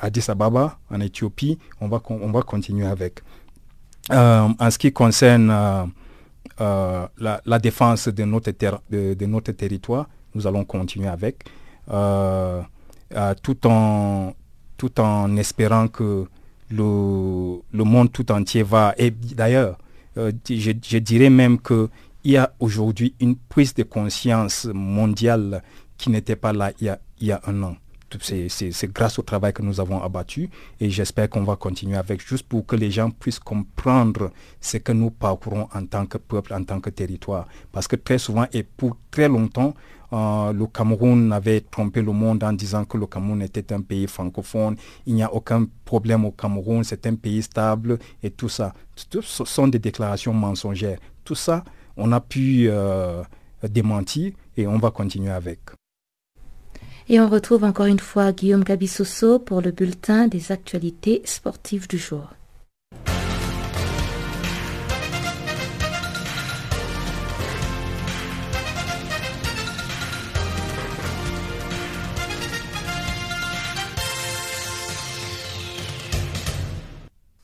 [0.00, 1.58] Addis Ababa, en Éthiopie.
[1.80, 3.20] On va, on va continuer avec.
[4.10, 5.50] en ce qui concerne
[6.60, 8.50] euh, la, défense de notre,
[8.90, 10.08] de, notre territoire.
[10.34, 11.44] Nous allons continuer avec,
[11.90, 12.62] euh,
[13.14, 14.32] euh, tout, en,
[14.78, 16.26] tout en espérant que
[16.70, 18.94] le, le, monde tout entier va.
[18.96, 19.76] Et d'ailleurs,
[20.16, 21.58] je, dirais même
[22.26, 25.62] qu'il y a aujourd'hui une prise de conscience mondiale
[25.96, 27.76] qui n'était pas là il y a, il y a un an
[28.20, 30.50] c'est grâce au travail que nous avons abattu
[30.80, 34.90] et j'espère qu'on va continuer avec juste pour que les gens puissent comprendre ce que
[34.90, 37.46] nous parcourons en tant que peuple, en tant que territoire.
[37.72, 39.74] Parce que très souvent et pour très longtemps,
[40.12, 44.06] euh, le Cameroun avait trompé le monde en disant que le Cameroun était un pays
[44.06, 48.72] francophone, il n'y a aucun problème au Cameroun, c'est un pays stable et tout ça.
[48.94, 50.98] Ce sont des déclarations mensongères.
[51.24, 51.64] Tout ça,
[51.96, 53.22] on a pu euh,
[53.62, 55.60] démentir et on va continuer avec.
[57.08, 61.98] Et on retrouve encore une fois Guillaume Gabissoso pour le bulletin des actualités sportives du
[61.98, 62.30] jour.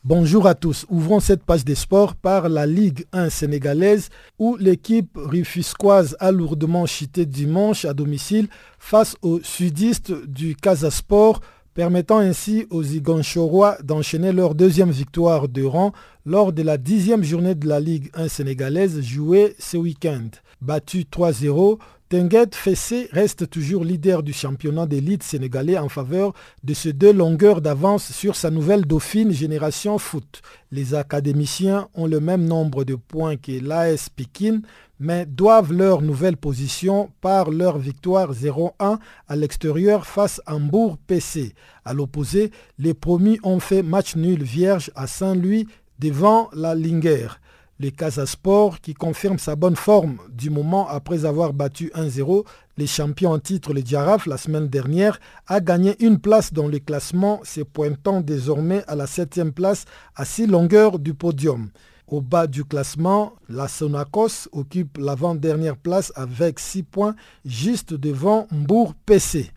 [0.05, 0.85] Bonjour à tous.
[0.89, 6.87] Ouvrons cette page des sports par la Ligue 1 sénégalaise où l'équipe rufusquoise a lourdement
[6.87, 8.49] chité dimanche à domicile
[8.81, 11.41] face aux sudistes du Casasport,
[11.73, 15.93] permettant ainsi aux Iganchorois d'enchaîner leur deuxième victoire de rang
[16.27, 20.31] lors de la dixième journée de la Ligue 1 sénégalaise jouée ce week-end.
[20.63, 26.93] Battu 3-0, Tenguet Fessé reste toujours leader du championnat d'élite sénégalais en faveur de ces
[26.93, 30.41] deux longueurs d'avance sur sa nouvelle dauphine Génération Foot.
[30.71, 34.61] Les académiciens ont le même nombre de points que l'AS Pekin,
[35.01, 41.55] mais doivent leur nouvelle position par leur victoire 0-1 à l'extérieur face à Hambourg PC.
[41.85, 45.67] À l'opposé, les promis ont fait match nul vierge à Saint-Louis
[45.99, 47.27] devant la Linger.
[47.83, 52.45] Les Casasport qui confirme sa bonne forme du moment après avoir battu 1-0
[52.77, 55.19] les champions en titre, le Giraffe, la semaine dernière,
[55.49, 60.25] a gagné une place dans le classement, se pointant désormais à la septième place à
[60.25, 61.71] six longueurs du podium.
[62.07, 68.95] Au bas du classement, la Sonacos occupe l'avant-dernière place avec 6 points, juste devant Mbourg
[69.07, 69.51] PC.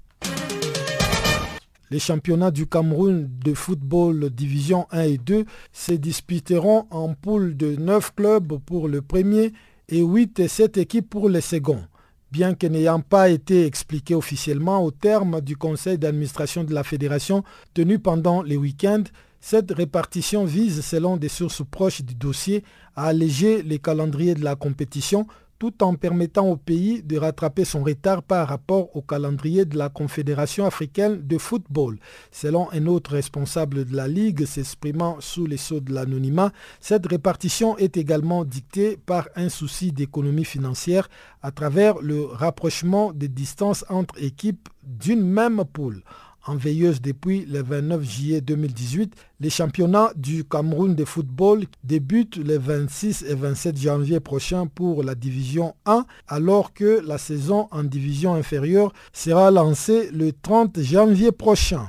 [1.92, 7.76] Les championnats du Cameroun de football division 1 et 2 se disputeront en poule de
[7.76, 9.54] 9 clubs pour le premier
[9.90, 11.84] et 8 et 7 équipes pour le second.
[12.32, 17.44] Bien que n'ayant pas été expliqué officiellement au terme du conseil d'administration de la fédération
[17.76, 19.04] tenu pendant les week-ends,
[19.40, 22.64] cette répartition vise, selon des sources proches du dossier,
[22.96, 25.28] à alléger les calendriers de la compétition
[25.60, 29.90] tout en permettant au pays de rattraper son retard par rapport au calendrier de la
[29.90, 31.98] Confédération africaine de football.
[32.32, 37.78] Selon un autre responsable de la Ligue s'exprimant sous les sceaux de l'anonymat, cette répartition
[37.78, 41.08] est également dictée par un souci d'économie financière
[41.42, 46.04] à travers le rapprochement des distances entre équipes d'une même poule
[46.46, 49.14] en veilleuse depuis le 29 juillet 2018.
[49.40, 55.16] Les championnats du Cameroun de football débutent le 26 et 27 janvier prochain pour la
[55.16, 61.88] division 1, alors que la saison en division inférieure sera lancée le 30 janvier prochain.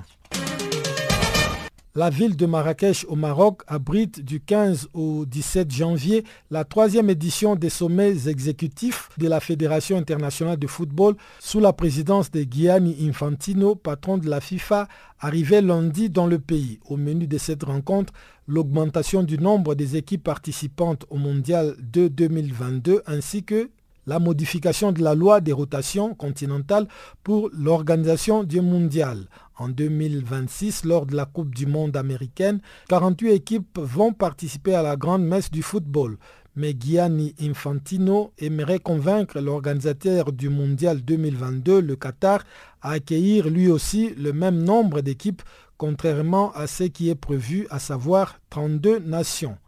[1.97, 7.57] La ville de Marrakech au Maroc abrite du 15 au 17 janvier la troisième édition
[7.57, 13.77] des sommets exécutifs de la Fédération internationale de football sous la présidence de Gianni Infantino,
[13.77, 14.89] patron de la FIFA,
[15.21, 16.81] arrivé lundi dans le pays.
[16.85, 18.13] Au menu de cette rencontre,
[18.47, 23.71] l'augmentation du nombre des équipes participantes au mondial de 2022 ainsi que
[24.07, 26.87] la modification de la loi des rotations continentales
[27.23, 29.29] pour l'organisation du mondial.
[29.59, 34.97] En 2026, lors de la Coupe du Monde américaine, 48 équipes vont participer à la
[34.97, 36.19] grande messe du football.
[36.55, 42.45] Mais Gianni Infantino aimerait convaincre l'organisateur du Mondial 2022, le Qatar,
[42.81, 45.43] à accueillir lui aussi le même nombre d'équipes,
[45.77, 49.59] contrairement à ce qui est prévu, à savoir 32 nations.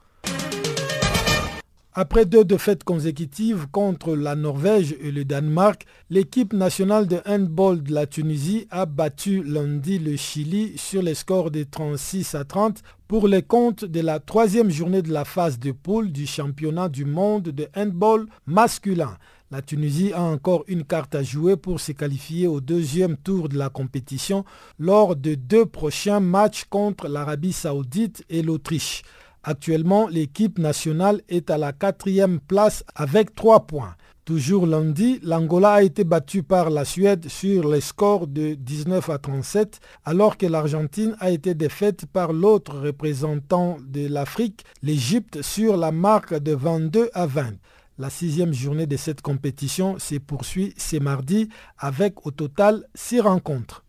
[1.95, 7.93] Après deux défaites consécutives contre la Norvège et le Danemark, l'équipe nationale de handball de
[7.95, 13.27] la Tunisie a battu lundi le Chili sur les scores de 36 à 30 pour
[13.27, 17.45] les comptes de la troisième journée de la phase de poule du championnat du monde
[17.45, 19.17] de handball masculin.
[19.51, 23.57] La Tunisie a encore une carte à jouer pour se qualifier au deuxième tour de
[23.57, 24.45] la compétition
[24.79, 29.03] lors de deux prochains matchs contre l'Arabie saoudite et l'Autriche.
[29.45, 33.95] Actuellement, l'équipe nationale est à la quatrième place avec trois points.
[34.29, 39.17] Toujours lundi, l'Angola a été battue par la Suède sur les scores de 19 à
[39.17, 45.93] 37, alors que l'Argentine a été défaite par l'autre représentant de l'Afrique, l'Égypte, sur la
[45.93, 47.55] marque de 22 à 20.
[47.97, 53.83] La sixième journée de cette compétition se poursuit ce mardi avec au total six rencontres.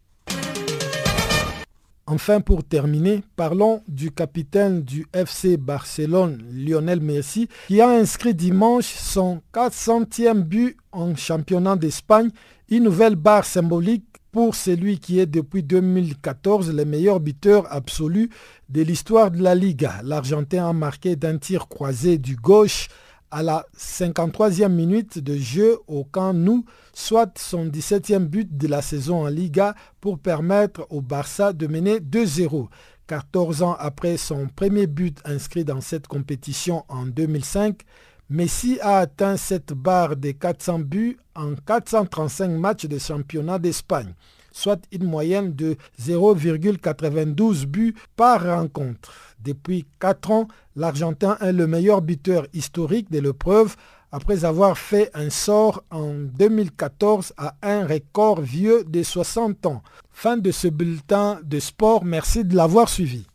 [2.12, 8.88] Enfin, pour terminer, parlons du capitaine du FC Barcelone, Lionel Messi, qui a inscrit dimanche
[8.88, 12.32] son 400e but en championnat d'Espagne,
[12.68, 18.32] une nouvelle barre symbolique pour celui qui est depuis 2014 le meilleur buteur absolu
[18.70, 20.02] de l'histoire de la Liga.
[20.04, 22.88] L'Argentin a marqué d'un tir croisé du gauche
[23.32, 28.82] à la 53e minute de jeu au Camp Nou, soit son 17e but de la
[28.82, 32.68] saison en Liga pour permettre au Barça de mener 2-0.
[33.08, 37.82] 14 ans après son premier but inscrit dans cette compétition en 2005,
[38.30, 44.14] Messi a atteint cette barre des 400 buts en 435 matchs de championnat d'Espagne,
[44.60, 49.14] soit une moyenne de 0,92 buts par rencontre.
[49.42, 53.78] Depuis 4 ans, l'Argentin est le meilleur buteur historique de l'épreuve
[54.12, 59.82] après avoir fait un sort en 2014 à un record vieux de 60 ans.
[60.12, 63.29] Fin de ce bulletin de sport, merci de l'avoir suivi.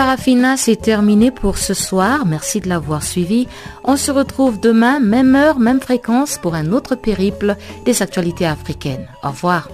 [0.00, 2.24] Farafina, c'est terminé pour ce soir.
[2.24, 3.46] Merci de l'avoir suivi.
[3.84, 9.06] On se retrouve demain, même heure, même fréquence, pour un autre périple des actualités africaines.
[9.22, 9.68] Au revoir.